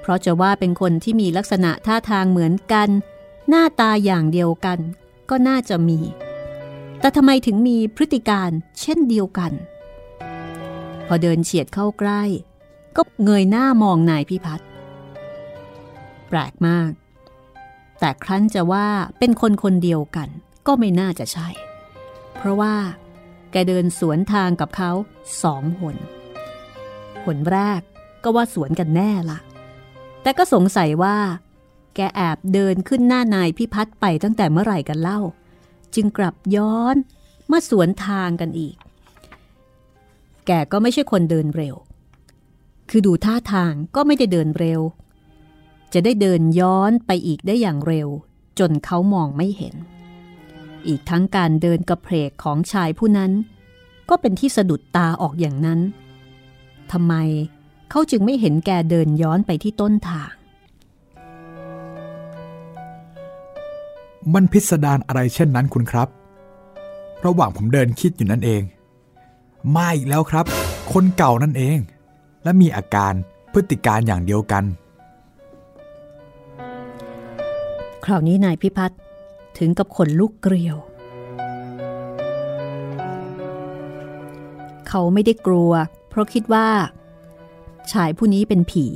[0.00, 2.88] เพราะจะว่าเป็นคนที่มีลักษณะท่าทางเหมือนกัน
[3.48, 4.78] หน้าตาอย่างเดียวกัน
[5.30, 5.98] ก็น่าจะมี
[7.00, 8.50] แต่ทำไมถึงมีพฤติการ
[8.80, 9.52] เช่นเดียวกัน
[11.06, 12.22] พอเดินเฉียดเข้าใกล้
[12.96, 14.68] ก็เงยหน้ามองนายพิพัฒน์
[16.28, 16.90] แปลกมาก
[18.00, 18.88] แต่ครั้นจะว่า
[19.18, 20.28] เป็นคนคนเดียวกัน
[20.66, 21.48] ก็ไม่น่าจะใช่
[22.36, 22.74] เพราะว่า
[23.52, 24.90] แกเดินสวนทางกับเขา
[25.42, 25.96] สองหน
[27.24, 27.80] หนแรก
[28.24, 29.38] ก็ว่าสวนกันแน่ละ
[30.22, 31.16] แต่ก็สงสัยว่า
[31.94, 35.20] แกแอบเดินขึ้นหน้านายพิพัฒน์ไปตั้งแต่เมื่อไหร่กันเล่า
[35.94, 36.96] จึงกลับย้อน
[37.50, 38.76] มาสวนทางกันอีก
[40.46, 41.74] แกก็ไม่ใช่คนเดินเร็ว
[42.90, 44.80] คือดูท่าทางก็ไม่ได้เดินเร็ว
[45.92, 48.08] จะได้เดินย้อนไปอีกได้อย่างเร็ว
[48.58, 49.74] จนเขามองไม่เห็น
[50.86, 53.32] อีกทั้งการเดินกระเพกของชายผู้นั้น
[54.08, 55.80] ก็เป็นที่สะดุดตาออกอย่างนั้น
[56.92, 57.14] ทำไม
[57.90, 60.32] เขาจึงไม่เห็นแกเดินย้อนไปที่ต้นทาง
[64.34, 66.08] มันพิสดารอะไรเช่นนั้นคุณครับ
[67.24, 68.62] ระหว่างผมเดินคิดอยู่นั่นเอง
[69.74, 70.46] มาอีกแล้วครับ
[70.92, 71.78] คนเก่านั่นเอง
[72.44, 73.12] และมีอาการ
[73.52, 74.64] พฤติการอย่างเดียวกัน
[78.04, 79.00] คราวนี้นายพิพัฒน์
[79.58, 80.76] ถึงกับขนลุกเกลียว
[84.88, 85.72] เขาไม่ได้กลัว
[86.08, 86.68] เพราะคิดว่า
[87.92, 88.86] ชายผู้นี้เป็นผี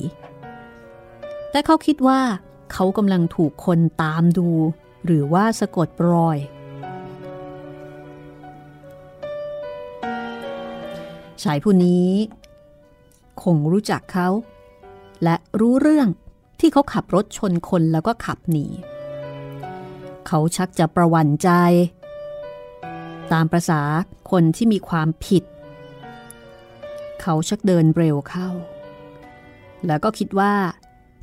[1.50, 2.20] แต่เขาคิดว่า
[2.72, 4.48] เขากำลังถูกคนตามดู
[5.04, 6.38] หรือว่าสะกดรอย
[11.42, 12.08] ชายผู้นี้
[13.42, 14.28] คงรู้จักเขา
[15.24, 16.08] และรู้เรื่อง
[16.60, 18.66] ที่เขาขับรถชนคนแล้วก็ขับหนี
[20.26, 21.50] เขาชักจะประวันใจ
[23.32, 23.82] ตามประษา
[24.30, 25.44] คนที่มีความผิด
[27.20, 28.48] เขาชักเดินเร็วเข้า
[29.86, 30.54] แล้วก็คิดว่า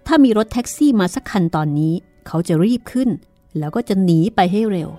[0.08, 1.94] ถ้ามีรถแท็กซี่มาสักคันตอนนี้
[2.28, 3.10] เขาจะรีบขึ้น
[3.58, 4.90] แล้วก็จะหนีไปให้เร็ว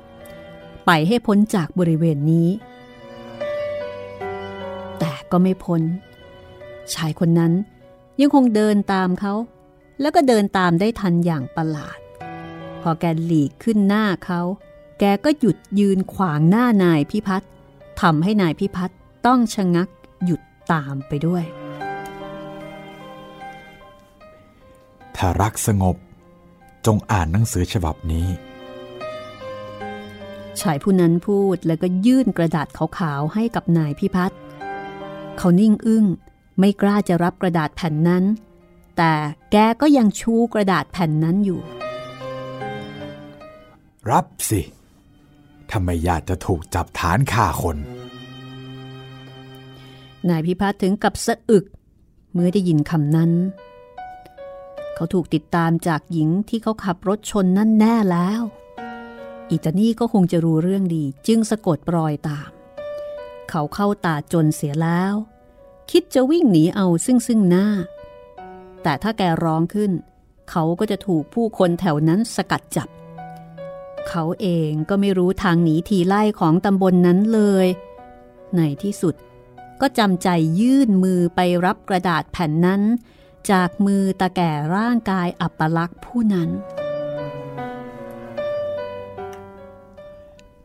[0.86, 2.48] ไปให้พ้นจากบริเวณนี้
[5.32, 5.82] ก็ไม่พ้น
[6.94, 7.52] ชายคนนั้น
[8.20, 9.34] ยังคงเดินตามเขา
[10.00, 11.98] แล้วก็เดินตามได้ทันอย่างประหลาด
[12.82, 14.40] พอแกหลีกขึ้นหน้าเขา
[15.00, 17.50] แกก็หยุดยืนขวางหน้านายพิพัฒน์
[18.00, 19.88] ทำให้นายพิพัฒน์ต้องชะงัก
[20.24, 20.40] หยุด
[20.72, 21.44] ตามไปด้วย
[25.16, 25.96] ถ้ารักสงบ
[26.86, 28.26] จงอ่านหนังสือฉบับนี้
[30.60, 34.38] ชายผู้นั้นพูดแล้วก็ยื่นกระดาษขาวๆให้กับนายพิพัฒน์
[35.38, 36.06] เขานิ่งอึ้ง
[36.58, 38.24] ไม่กล้าจะรับกระดาษแผ่นนั้น
[38.96, 39.12] แต่
[39.52, 41.60] แกก็ยังชูกระดาษแผ่นนั้นอยู่
[44.10, 44.60] รับสิ
[45.70, 47.76] ทำไมอยากจะถูกจับฐานฆ่าคน
[50.28, 51.64] นายพิพัฒน์ถึงกับสะอึก
[52.32, 53.30] เมื่อได้ยินคำนั้น
[54.94, 58.42] เขาถูกติดตามจากหญิงที่เขาขับรถชนนั่นแน่แล้ว
[59.50, 62.50] อีตานี่ก็คงจะรู้เรื่องดีจึงสะกดรอยตาม
[63.50, 65.14] เขาเข้าตาจนเสียแล้ว
[65.90, 67.66] คิดจะวิ่งหนีเอาซึ่งซึ่งหน้า
[68.82, 69.92] แต่ถ้าแกร้องขึ้น
[70.50, 72.88] เขาก็จะถูกผู้คนแถวนั้นสกัดจับ
[74.08, 77.66] เขาเองก็ไม่รู้ทางหนีทีไล่ของตำบลนนั้นเลย
[78.56, 79.14] ในที่สุด
[79.80, 80.28] ก็จำใจ
[80.60, 82.82] ยื่นมือไปรับกระดาษแผ่นนั้น
[83.50, 86.48] จากมือตาแก่ร่างกายอัปลักษ์ผู้นั้น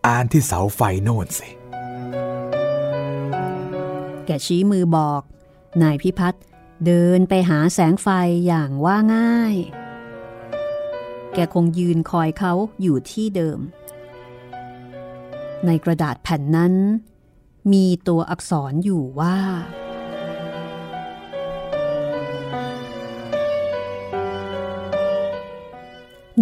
[0.05, 1.49] อ่านที่เสาไฟโน่นสิ
[4.26, 5.21] แกชี้มือบอก
[5.82, 6.43] นายพิพัฒน์
[6.86, 8.07] เดินไปหาแสงไฟ
[8.47, 9.55] อย่างว่าง่าย
[11.34, 13.59] แกคงยืนคอยเขาอยู่ที่เดิม
[15.65, 16.74] ในกระดาษแผ่นนั้น
[17.74, 19.38] มีตัวอักษรอยู่ว่า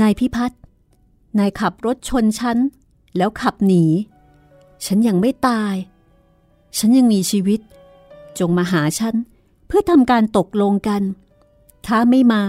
[0.02, 0.62] นายพิพัฒน์
[1.40, 2.58] นายขับรถชนฉัน
[3.18, 3.86] แล้วขับหนี
[4.86, 5.76] ฉันยังไม่ตาย
[6.78, 7.60] ฉันยังมีชีวิต
[8.40, 9.16] จงมาหาฉัน
[9.68, 11.02] เพื่อทำการตกลงกัน
[11.88, 12.44] ถ้าไม่มา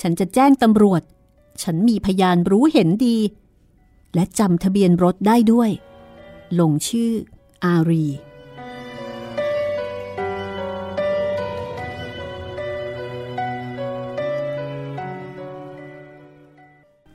[0.00, 1.02] ฉันจะแจ้งตำรวจ
[1.62, 3.18] ฉันมีพยานรู้เห็นดี
[4.14, 5.70] และจำทะเบียนรถได้ด้วย
[6.60, 7.10] ลงชื่อ
[7.64, 8.06] อารี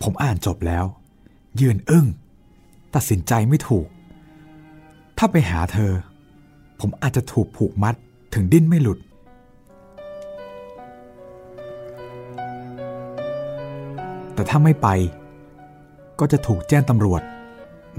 [0.02, 0.86] ผมอ่านจบแล้ว
[1.62, 2.06] ยืนอึ้ง
[2.96, 3.88] ตัดสินใจไม่ถูก
[5.18, 5.94] ถ้าไปหาเธอ
[6.86, 7.96] ผมอาจจะถูกผูกมัด
[8.34, 9.00] ถึงดิ้นไม่หลุด
[14.34, 14.88] แต่ถ้าไม่ไป
[16.20, 17.22] ก็จะถูกแจ้งตำรวจ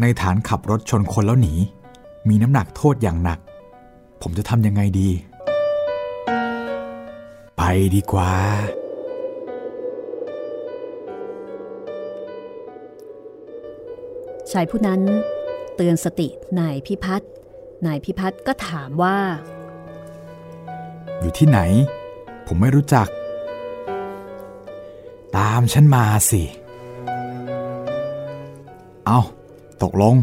[0.00, 1.54] ในฐานขับรถชนคนแล้วหนี
[2.28, 3.38] มีน้ำหนักโทษอย่างหนัก
[4.22, 5.08] ผมจะทำยังไงดี
[7.56, 7.62] ไป
[7.94, 8.32] ดีกว่า
[14.52, 15.00] ชายผู้นั้น
[15.76, 16.28] เตือนสติ
[16.58, 17.30] นายพิพัฒน์
[17.86, 19.18] นายพิพัฒน์ก็ถามว่า
[21.20, 21.60] อยู่ที่ไหน
[22.46, 23.08] ผมไม่รู้จัก
[25.36, 26.42] ตามฉันมาสิ
[29.06, 29.20] เอา
[29.82, 30.16] ตกลง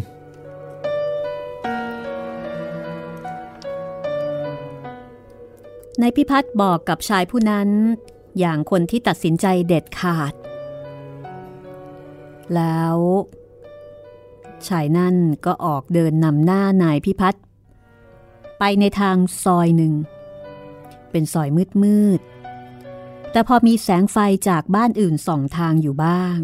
[6.01, 7.69] นายพิพัฒน์บอกกับชายผู้นั้น
[8.39, 10.33] อย่างคนที่ตัดสินใจเด็ดขาด
[12.55, 12.97] แล้ว
[14.67, 17.43] ชายนั่นก็ออกเดินนำหน้านายพิพัฒน์
[18.63, 19.93] ไปในทางซอยหนึ่ง
[21.11, 24.17] เป็นซอยมืดมืดๆแต่พอมีแสงไฟ
[24.49, 26.37] จากบ้านอื่นส่องทางอยู่บ้าง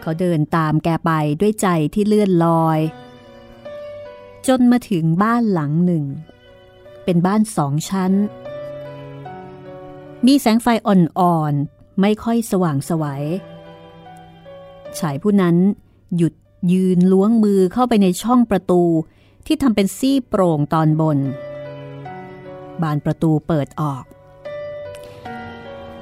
[0.00, 2.80] เขาเดินตามแกไปด้วยใจที่เลื่อนลอย
[4.46, 6.04] จนมาถึงบ้านหลังหนึ่ง
[7.04, 8.12] เป็นบ้านสองชั้น
[10.26, 13.24] มีแสงไฟอ่อนๆ ไม่ค่อยสว่างสวยัย
[14.98, 15.56] ชายผู้นั้น
[16.16, 16.34] หยุด
[16.72, 18.82] ยืนล้วงมือเข้าไปในช่องประตู
[19.46, 21.18] ที่ทำเป็นซี่โปร่งตอนบน
[22.82, 24.04] บานประตูเปิดออก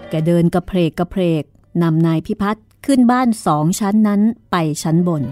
[0.08, 1.44] แกเดินกระเพกกระเพก
[1.82, 4.20] นำนายพิพัฒน์ขึ้นบ้านสองชั้นนั้น
[4.50, 5.22] ไปชั้นบน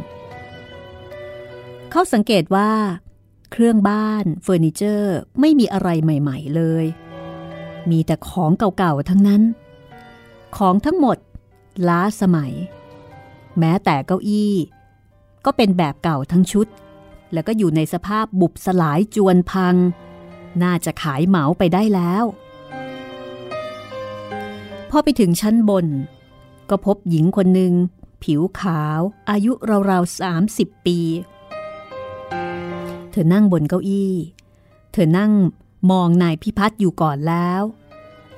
[1.91, 2.71] เขาสังเกตว่า
[3.53, 6.85] เครื่องบ้านเฟอร์นิเจอร์ไม่มีอะไรใหม่ๆเลย
[7.91, 9.43] มีแต่ของเก่าๆทั้งนั้น
[10.57, 11.19] ของทั้งหมด
[11.89, 12.53] ล้าสมัย
[13.59, 14.55] แม้แต่เก้าอี้
[15.45, 16.67] ก็เป็นแบบเก่าทั้งชุด
[17.33, 19.75] แล้วก็อยู่ในสภาพบุบสลายจวนพัง
[20.63, 22.25] น่าจะขายเหมาไปได้แล้ว
[24.91, 25.87] พอไปถึงชั้นบน
[26.71, 27.73] ก็พบหญิงคนหนึ่ง
[28.23, 29.01] ผิวขาว
[29.31, 29.53] อายุ
[29.91, 30.99] ราวๆสามสิบปี
[33.11, 34.13] เธอนั่งบนเก้าอี้
[34.93, 35.33] เธอนั่ง
[35.91, 37.63] มองนายพิพัฒน์อยู่ก่อนแล้ว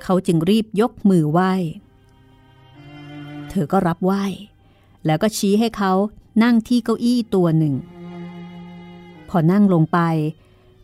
[0.03, 1.53] เขาจึงรีบยกมือไหว้
[3.51, 4.25] เธอก็รับไหว้
[5.07, 5.93] แล้วก็ชี้ให้เขา
[6.43, 7.75] นั่งที่เก้าอี้ตัวหนึ่ง
[9.31, 9.99] พอนั่งลงไป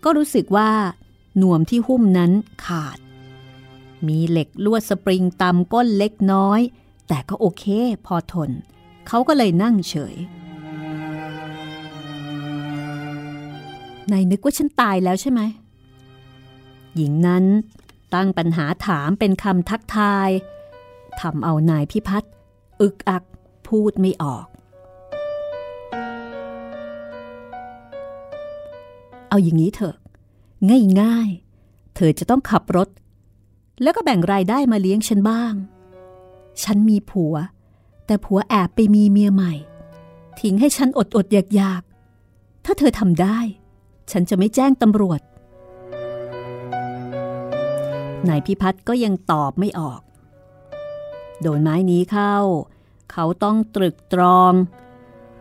[0.04, 0.70] ก็รู้สึกว่า
[1.38, 2.32] หน่วมที่หุ้มนั้น
[2.66, 2.98] ขาด
[4.06, 6.60] มีเหล็กลวดสปริงตำก้นเล็กน้อย
[7.08, 7.64] แต่ก็โอเค
[8.06, 8.50] พอทน
[9.06, 10.16] เขาก็เลยนั่งเฉย
[14.12, 15.40] นายนึกว่าฉันตายแล้วใช่ไหม
[16.96, 17.44] หญิงนั้น
[18.14, 20.28] ตั้งปัญหาถามเป็นคำทักทาย
[21.20, 22.32] ทำเอานายพิพัฒน์
[22.80, 23.24] อึกอัก
[23.66, 24.46] พูดไม่ออก
[29.28, 29.96] เอาอย่างนี้เถอะ
[31.00, 32.88] ง่ายๆ เธอจะต้องขับรถ
[33.82, 35.52] แล้วก็แบ่งรายได้มาเลี้ยงฉันบ้าง
[36.62, 37.34] ฉันมีผัว
[38.06, 39.52] แต่ผัวแอบไปมีเมียใหม่
[40.40, 41.82] ทิ้งให้ฉันอดอดอยากอยาก
[42.64, 43.38] ถ้าเธอทำได้
[44.10, 45.20] ฉันจะไม่แจ้งตำรวจ
[48.28, 50.00] นายพิพัฒน์ก็ยังตอบไม่ออก
[51.40, 52.36] โดนไม้นี้เข้า
[53.12, 54.52] เขาต้องตรึกตรอง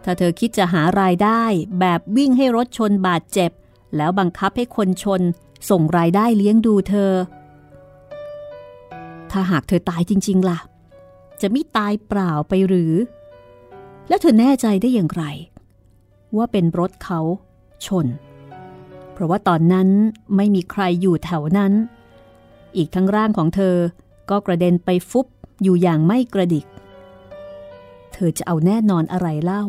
[0.03, 1.43] ถ้าเธอคิดจะหารายได้
[1.79, 3.51] แบบวิ่งให้รถชนบาดเจ็บ
[3.97, 5.21] แล้วบังคับให้คนชน
[5.69, 7.11] ส่งรายได้เลี้ยงดูเธอ
[9.31, 10.59] ถ้าหากเธอตายจริง ๆ ล่ะ
[11.41, 12.93] จะไม่ตายเปล่าไปหรือ
[14.07, 15.23] แล้วเธอแน่ใจได้อย่างไร
[16.37, 17.19] ว่าเป็นรถเขา
[17.85, 18.07] ชน
[19.13, 19.89] เพราะว่าตอนนั้น
[20.35, 21.73] ไม่มีใครอยู่แถวนั้น
[22.77, 23.75] อีกทั้งร่างของเธอ
[24.29, 25.27] ก็กระเด็นไปฟุบ
[25.63, 26.65] อยู่อย่างไม่กระดิก
[28.13, 29.63] เธอจะเอาแน่นอนอะไรเล่า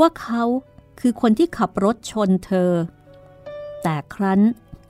[0.00, 0.42] ว่าเขา
[1.00, 2.70] คือคนที่ขับรถชนเธอ
[3.82, 4.40] แต่ครั้น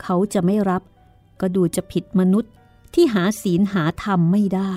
[0.03, 0.83] เขาจะไม่รับ
[1.41, 2.53] ก็ดูจะผิดมนุษย์
[2.95, 4.75] ที่หาศีลหาธรรมไม่ได้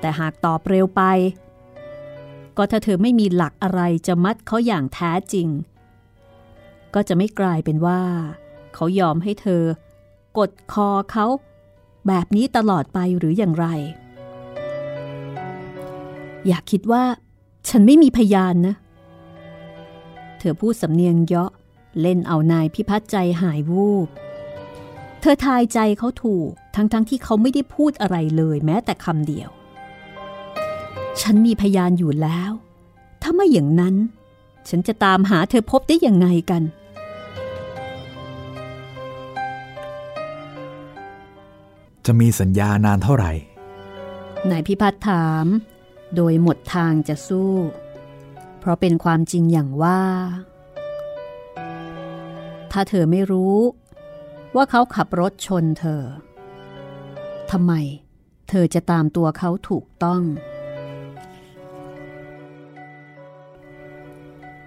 [0.00, 1.02] แต่หากตอบเร็วไป
[2.56, 5.48] ก็ถ้าเธอไม่มีหลักอะไรจะมัดเขาอย่างแท้จริง
[6.94, 8.00] ก็จะไม่กลายเป็นว่า
[8.74, 9.62] เขายอมให้เธอ
[10.38, 11.26] กดคอเขา
[12.06, 13.66] แบบนี้ตลอดไปหรืออย่างไร
[16.46, 17.04] อยากคิดว่า
[17.68, 18.74] ฉันไม่มีพยานนะ
[20.38, 21.50] เธอพูดสำเนียงเยาะ
[22.00, 24.08] เล่นเอานายพิพัฒน์ใจหายวูบ
[25.20, 29.50] เธอทายใจเขาถูกทั้งๆทที่เขาไม่ได้พูดอะไรเลยแม้แต่คำเดียว
[31.20, 32.52] ฉันมีพยานอยู่แล้ว
[33.22, 33.94] ถ้าไม่อย่างนั้น
[34.68, 36.62] ฉันจะตามหาเธอพบได้ยังไงกัน
[42.06, 43.32] จะมีสัญญานานเท่าไหร่
[44.50, 45.46] นายพิพัฒน์ถาม
[46.16, 47.52] โดยหมดทางจะสู้
[48.58, 50.00] เพราะเป็นความจริงอย่างว่า
[52.72, 53.56] ถ้าเธอไม่รู้
[54.56, 56.02] ว่าเขาขับรถชนเธอ
[57.50, 57.72] ทำไม
[58.48, 60.22] เธอจะตามตัวเขาถูกต้อง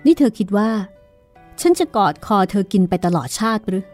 [0.06, 0.70] นี่เธอคิดว่า
[1.62, 3.86] ฉันจะกอดคอเธอกินไปตลอดชาติหรือ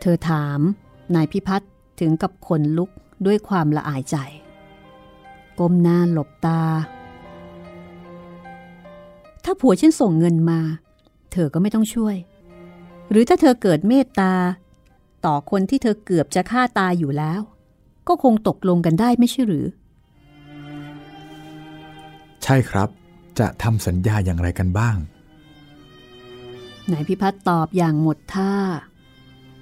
[0.00, 0.60] เธอถาม
[1.14, 2.90] นายพิพัฒน์ถึงกับขนลุก
[3.26, 4.16] ด้วยความละอายใจ
[5.58, 6.60] ก้มหน้าหลบตา
[9.44, 10.60] ถ้าผัวฉันส่งเงินมา
[11.32, 12.16] เธอก็ไม่ต้องช่วย
[13.10, 14.34] หรือถ้าเธอเกิดเมตตา
[15.26, 17.40] ต่อคนที่เธอเกือบจะฆ่าตายอยู่แล้ว
[18.08, 19.66] ก็คงตกลงกันได้ไม่ใช่หรือ
[22.42, 22.88] ใช่ครับ
[23.38, 24.96] จะทำสัญญาอย่างไรกันบ้าง
[26.92, 28.54] นายพิพัฒน์ตอบอย่างหมดท่า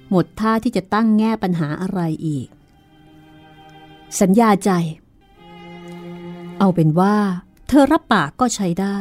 [0.09, 2.47] หมดท่าที่จะตั้งแง่ปัญหาอะไรอีก
[4.21, 4.71] สัญญาใจ
[6.59, 7.15] เอาเป็นว่า
[7.67, 8.99] เธอรับปากก็ใช้ได้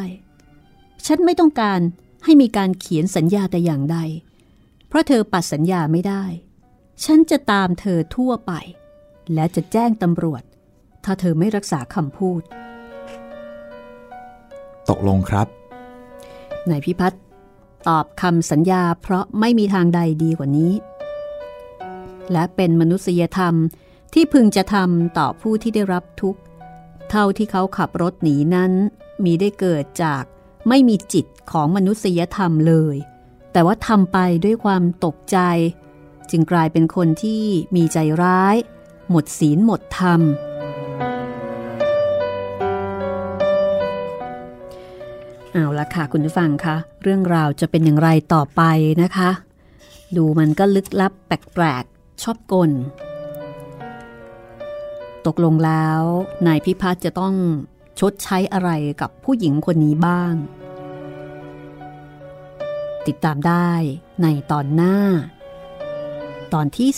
[1.07, 1.81] ฉันไม่ต้องการ
[2.25, 3.99] ให้มีการเขียนสัญญาแต่อย่างใด
[4.89, 6.25] เพราะเธอปัดสัญญาไม่ได้
[7.05, 8.53] ฉันจะตามเธอทั่วไป
[9.35, 10.43] และจะแจ้งตำรวจ
[11.05, 12.43] ถ้าเธอไม่รักษาคำพูด
[14.89, 15.47] ตกลงครับ
[16.71, 17.23] นายพิพัฒน์
[17.89, 20.73] ตอบคำสัญญาเพราะไม่มีทางใดดีกว่านี้
[22.33, 23.55] และเป็นมนุษยธรรม
[24.15, 26.41] ที่พึงจะทำต่อผู้ที่ได้รับทุกข์
[27.11, 28.73] เท่าที่เขาขับรถหนีนั้น
[29.25, 30.25] มีได้เกิดจาก
[30.69, 32.97] ไม่มีจิตของมนุษยธรรมเลย
[33.53, 35.39] แต่ว่าทำไปด้วยความตกใจ
[36.31, 37.43] จึงกลายเป็นคนที่
[37.77, 38.57] มีใจร้าย
[39.11, 40.21] หมดศีลหมดธรรม
[45.53, 48.63] เอาละค่ะคุณผู้ฟังคะเรื่องราวจะเป็นอย่างไรต่อไป
[49.03, 49.31] นะคะ
[50.17, 52.71] ดูมันก็ลึกลับแปลกๆชอบกล
[55.27, 56.03] ตกลงแล้ว
[56.47, 57.35] นายพิพัฒน์จะต้อง
[58.01, 58.71] ชดใช้อะไร
[59.01, 60.35] กับผู้หญิงคนนี้บ้าง
[63.07, 63.73] ติดตามได้
[64.23, 64.97] ในตอนหน้า
[66.53, 66.89] ตอนที่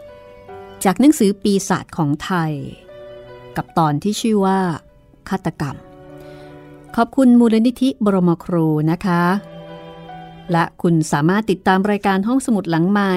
[0.00, 2.52] 17 จากหนังสือปีศาจของไทย
[3.56, 4.60] กับตอนที่ชื่อว่า
[5.28, 5.76] ฆาตกรรม
[6.96, 9.22] ขอบคุณมูลนิธิบรมครูนะคะ
[10.52, 13.14] และคุณสามารถติดตามรายการห้องสมุดหลังใหม่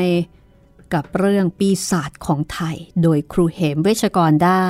[0.93, 4.67] กับเรื่องปีศาจของไทย โดยครูเหมเวชกรได้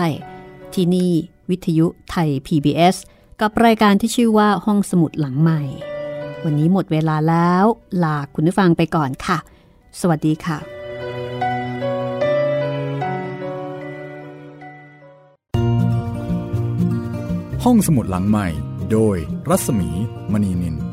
[0.74, 1.14] ที่นี่
[1.52, 2.96] วิทยุไทย PBS
[3.42, 5.62] กับรายการที่ชื่อว่าห้องสมุดหลังใหม่
[6.44, 7.66] วันนี้หมดเวลาแล้ว
[8.04, 9.38] ลาคุณผู้ฟังไปก่อนค่ะ
[10.00, 10.58] สวัสดีค่ะ
[17.64, 18.48] ห้องสมุดหลังใหม่
[18.92, 19.18] โดย
[19.50, 19.90] รัศมี
[20.32, 20.91] มณีนิน